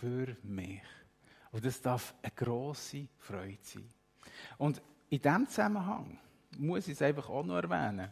für 0.00 0.36
mich. 0.42 0.82
Und 1.50 1.64
das 1.64 1.80
darf 1.80 2.14
eine 2.22 2.32
grosse 2.36 3.08
Freude 3.18 3.58
sein. 3.62 3.88
Und 4.58 4.82
in 5.08 5.22
diesem 5.22 5.48
Zusammenhang 5.48 6.18
muss 6.56 6.88
ich 6.88 6.94
es 6.94 7.02
einfach 7.02 7.28
auch 7.28 7.44
noch 7.44 7.56
erwähnen, 7.56 8.10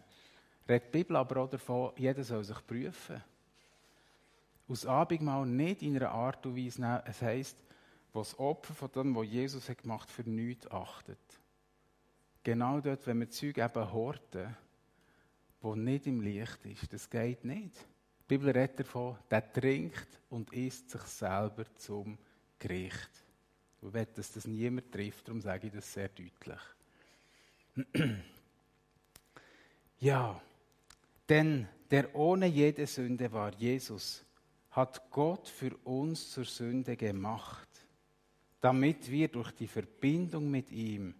redet 0.68 0.94
die 0.94 0.98
Bibel 0.98 1.16
aber 1.16 1.42
auch 1.42 1.50
davon, 1.50 1.92
jeder 1.96 2.22
soll 2.24 2.44
sich 2.44 2.66
prüfen. 2.66 3.22
Aus 4.68 4.84
Abendmahl 4.84 5.46
nicht 5.46 5.82
in 5.82 5.96
einer 5.96 6.10
Art 6.10 6.44
und 6.44 6.56
Weise 6.56 6.80
nehmen. 6.80 7.02
Es 7.04 7.22
heisst, 7.22 7.62
was 8.12 8.38
Opfer 8.38 8.74
von 8.74 8.90
dem, 8.92 9.14
was 9.14 9.26
Jesus 9.26 9.68
hat 9.68 9.82
gemacht 9.82 10.10
für 10.10 10.28
nichts 10.28 10.68
achtet. 10.70 11.18
Genau 12.42 12.80
dort, 12.80 13.06
wenn 13.06 13.20
wir 13.20 13.30
Zeug 13.30 13.58
eben 13.58 13.92
horten, 13.92 14.56
wo 15.60 15.74
nicht 15.74 16.06
im 16.06 16.20
Licht 16.20 16.64
ist, 16.64 16.92
das 16.92 17.08
geht 17.08 17.44
nicht. 17.44 17.76
Die 18.28 18.36
Bibel 18.36 18.50
redet 18.50 18.80
davon, 18.80 19.16
der 19.30 19.52
trinkt 19.52 20.08
und 20.30 20.52
isst 20.52 20.90
sich 20.90 21.02
selber 21.02 21.64
zum 21.76 22.18
Gericht. 22.58 23.10
Ich 23.82 23.92
will, 23.92 24.06
dass 24.14 24.32
das 24.32 24.46
niemand 24.46 24.90
trifft, 24.90 25.28
darum 25.28 25.40
sage 25.40 25.68
ich 25.68 25.72
das 25.72 25.92
sehr 25.92 26.08
deutlich. 26.08 26.60
Ja, 29.98 30.40
denn 31.28 31.68
der 31.90 32.14
ohne 32.14 32.46
jede 32.46 32.86
Sünde 32.86 33.32
war 33.32 33.52
Jesus, 33.54 34.24
hat 34.70 35.10
Gott 35.10 35.48
für 35.48 35.76
uns 35.84 36.30
zur 36.30 36.44
Sünde 36.44 36.96
gemacht 36.96 37.66
damit 38.66 39.08
wir 39.12 39.28
durch 39.28 39.52
die 39.52 39.68
Verbindung 39.68 40.50
mit 40.50 40.72
ihm 40.72 41.14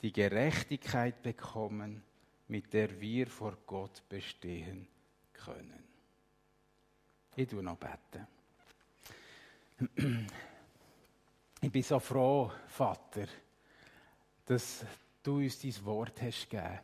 die 0.00 0.10
Gerechtigkeit 0.10 1.22
bekommen, 1.22 2.02
mit 2.48 2.72
der 2.72 2.98
wir 2.98 3.26
vor 3.26 3.58
Gott 3.66 4.02
bestehen 4.08 4.88
können. 5.34 5.84
Ich 7.36 7.46
tue 7.46 7.62
noch 7.62 7.76
beten. 7.76 8.26
Ich 11.60 11.70
bin 11.70 11.82
so 11.82 12.00
froh, 12.00 12.50
Vater, 12.68 13.26
dass 14.46 14.84
du 15.22 15.36
uns 15.38 15.60
dein 15.60 15.84
Wort 15.84 16.20
hast 16.20 16.48
gegeben. 16.48 16.80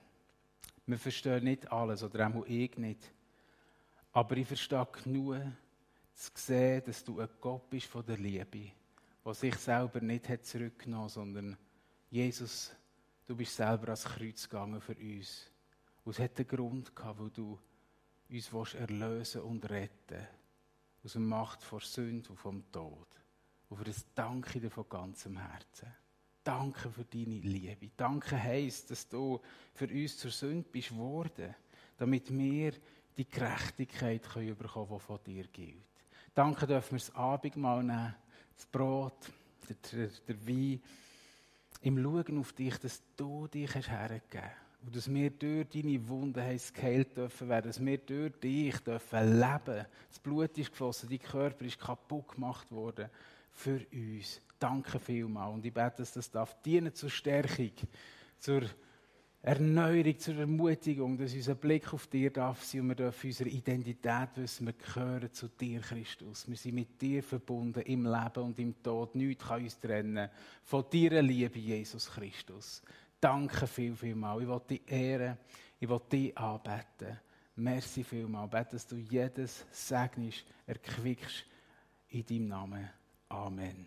Wir 0.86 0.98
verstehen 0.98 1.44
nicht 1.44 1.70
alles, 1.70 2.02
oder 2.02 2.28
auch 2.28 2.46
ich 2.46 2.76
nicht. 2.76 3.12
Aber 4.12 4.36
ich 4.36 4.46
verstehe 4.46 4.86
genug, 5.02 5.36
zu 6.14 6.30
sehen, 6.34 6.82
dass 6.84 7.04
du 7.04 7.20
ein 7.20 7.28
Gott 7.40 7.68
bist 7.70 7.86
von 7.86 8.04
der 8.04 8.16
Liebe 8.16 8.72
der 9.28 9.34
sich 9.34 9.56
selber 9.56 10.00
nicht 10.00 10.26
hat 10.30 10.46
zurückgenommen, 10.46 11.10
sondern 11.10 11.56
Jesus, 12.10 12.72
du 13.26 13.36
bist 13.36 13.54
selber 13.56 13.88
ans 13.88 14.04
Kreuz 14.04 14.48
gegangen 14.48 14.80
für 14.80 14.94
uns. 14.94 15.50
Und 16.02 16.12
es 16.12 16.18
hat 16.18 16.38
einen 16.38 16.48
Grund 16.48 16.96
gehabt, 16.96 17.20
wo 17.20 17.28
du 17.28 17.58
uns 18.30 18.52
willst 18.52 18.74
erlösen 18.74 19.42
und 19.42 19.68
retten 19.68 20.26
aus 21.04 21.12
der 21.12 21.20
Macht 21.20 21.62
vor 21.62 21.80
Sünde 21.80 22.30
und 22.30 22.36
vom 22.36 22.72
Tod. 22.72 23.06
Und 23.68 23.76
für 23.76 23.84
das 23.84 24.06
danke 24.14 24.60
dir 24.60 24.70
von 24.70 24.88
ganzem 24.88 25.36
Herzen. 25.36 25.94
Danke 26.48 26.88
für 26.88 27.04
deine 27.04 27.40
Liebe. 27.40 27.90
Danke 27.94 28.42
heisst, 28.42 28.90
dass 28.90 29.06
du 29.06 29.38
für 29.74 29.86
uns 29.86 30.16
zur 30.16 30.30
Sünde 30.30 30.66
bist 30.72 30.96
worden, 30.96 31.54
damit 31.98 32.34
wir 32.34 32.72
die 33.18 33.28
Gerechtigkeit 33.28 34.22
können 34.22 34.56
bekommen, 34.56 34.88
die 34.94 34.98
von 34.98 35.18
dir 35.26 35.44
gilt. 35.48 35.84
Danke 36.34 36.66
dürfen 36.66 36.92
wir 36.92 37.00
das 37.00 37.14
Abendmahl 37.14 37.84
nehmen 37.84 38.14
das 38.56 38.64
Brot, 38.64 39.30
der, 39.68 39.76
der, 39.92 40.08
der 40.26 40.48
Wein, 40.48 40.80
im 41.82 42.02
Schauen 42.02 42.38
auf 42.38 42.54
dich, 42.54 42.78
dass 42.78 43.02
du 43.14 43.46
dich 43.46 43.74
hast 43.74 43.90
hergegeben 43.90 44.50
und 44.86 44.96
dass 44.96 45.12
wir 45.12 45.28
durch 45.28 45.68
deine 45.68 46.08
Wunden 46.08 46.60
geheilt 46.72 47.14
dürfen 47.14 47.50
werden, 47.50 47.66
dass 47.66 47.84
wir 47.84 47.98
durch 47.98 48.32
dich 48.40 48.78
dürfen 48.78 49.38
leben. 49.38 49.84
Das 50.08 50.18
Blut 50.22 50.56
ist 50.56 50.70
geflossen, 50.70 51.10
dein 51.10 51.18
Körper 51.18 51.66
ist 51.66 51.78
kaputt 51.78 52.28
gemacht 52.28 52.72
worden 52.72 53.10
für 53.58 53.80
uns. 53.92 54.40
Danke 54.58 54.98
vielmals. 54.98 55.54
Und 55.54 55.66
ich 55.66 55.72
bete, 55.72 55.98
dass 55.98 56.12
das 56.12 56.30
darf 56.30 56.60
dienen 56.62 56.94
zur 56.94 57.10
Stärkung, 57.10 57.72
zur 58.38 58.62
Erneuerung, 59.40 60.18
zur 60.18 60.36
Ermutigung, 60.36 61.16
dass 61.16 61.32
unser 61.32 61.54
Blick 61.54 61.92
auf 61.92 62.08
dir 62.08 62.30
darf 62.30 62.64
sein 62.64 62.82
und 62.82 62.88
wir 62.88 62.94
dürfen 62.96 63.28
unsere 63.28 63.48
Identität 63.48 64.30
wissen, 64.34 64.66
wir 64.66 64.72
gehören 64.72 65.32
zu 65.32 65.48
dir, 65.48 65.80
Christus. 65.80 66.48
Wir 66.48 66.56
sind 66.56 66.74
mit 66.74 67.00
dir 67.00 67.22
verbunden 67.22 67.80
im 67.82 68.04
Leben 68.04 68.42
und 68.42 68.58
im 68.58 68.82
Tod. 68.82 69.14
Nichts 69.14 69.44
kann 69.46 69.62
uns 69.62 69.78
trennen 69.78 70.28
von 70.64 70.84
deiner 70.92 71.22
Liebe, 71.22 71.58
Jesus 71.58 72.10
Christus. 72.10 72.82
Danke 73.20 73.66
viel, 73.66 73.94
viel 73.94 74.16
mal. 74.16 74.42
Ich 74.42 74.48
will 74.48 74.60
dich 74.68 74.82
ehren, 74.90 75.38
ich 75.78 75.88
will 75.88 76.00
dich 76.10 76.36
anbeten. 76.36 77.18
Merci 77.56 78.04
vielmal. 78.04 78.48
Bete, 78.48 78.72
dass 78.72 78.86
du 78.86 78.96
jedes 78.96 79.66
segnest, 79.70 80.44
erquickst 80.66 81.44
in 82.08 82.26
deinem 82.26 82.48
Namen. 82.48 82.90
Amen. 83.30 83.86